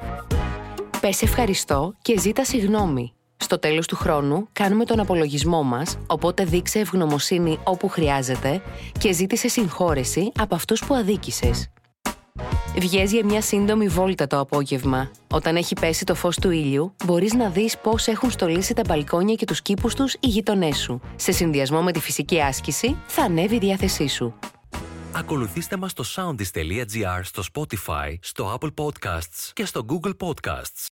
Πες 1.01 1.23
ευχαριστώ 1.23 1.95
και 2.03 2.19
ζήτα 2.19 2.45
συγγνώμη. 2.45 3.13
Στο 3.37 3.59
τέλος 3.59 3.87
του 3.87 3.97
χρόνου 3.97 4.49
κάνουμε 4.53 4.85
τον 4.85 5.01
απολογισμό 5.01 5.63
μας, 5.63 5.99
οπότε 6.07 6.45
δείξε 6.45 6.79
ευγνωμοσύνη 6.79 7.59
όπου 7.65 7.89
χρειάζεται 7.89 8.63
και 8.99 9.13
ζήτησε 9.13 9.49
συγχώρεση 9.49 10.33
από 10.39 10.55
αυτούς 10.55 10.85
που 10.85 10.95
αδίκησες. 10.95 11.71
Βγες 12.79 13.13
για 13.13 13.25
μια 13.25 13.41
σύντομη 13.41 13.89
βόλτα 13.89 14.27
το 14.27 14.39
απόγευμα. 14.39 15.11
Όταν 15.31 15.57
έχει 15.57 15.75
πέσει 15.81 16.05
το 16.05 16.15
φως 16.15 16.37
του 16.37 16.51
ήλιου, 16.51 16.95
μπορείς 17.05 17.33
να 17.33 17.49
δεις 17.49 17.79
πώς 17.79 18.07
έχουν 18.07 18.31
στολίσει 18.31 18.75
τα 18.75 18.83
μπαλκόνια 18.87 19.35
και 19.35 19.45
τους 19.45 19.63
κήπους 19.63 19.95
τους 19.95 20.15
οι 20.15 20.29
γειτονές 20.29 20.77
σου. 20.77 21.01
Σε 21.17 21.33
συνδυασμό 21.33 21.83
με 21.83 21.93
τη 21.93 22.01
φυσική 22.01 22.41
άσκηση, 22.41 22.97
θα 23.07 23.23
ανέβει 23.23 23.55
η 23.55 23.59
διάθεσή 23.59 24.09
σου. 24.09 24.35
Ακολουθήστε 25.13 25.77
μας 25.77 25.91
στο 25.91 26.05
soundis.gr, 26.17 27.21
στο 27.23 27.43
Spotify, 27.53 28.15
στο 28.21 28.59
Apple 28.61 28.85
Podcasts 28.85 29.51
και 29.53 29.65
στο 29.65 29.87
Google 29.89 30.13
Podcasts. 30.27 30.83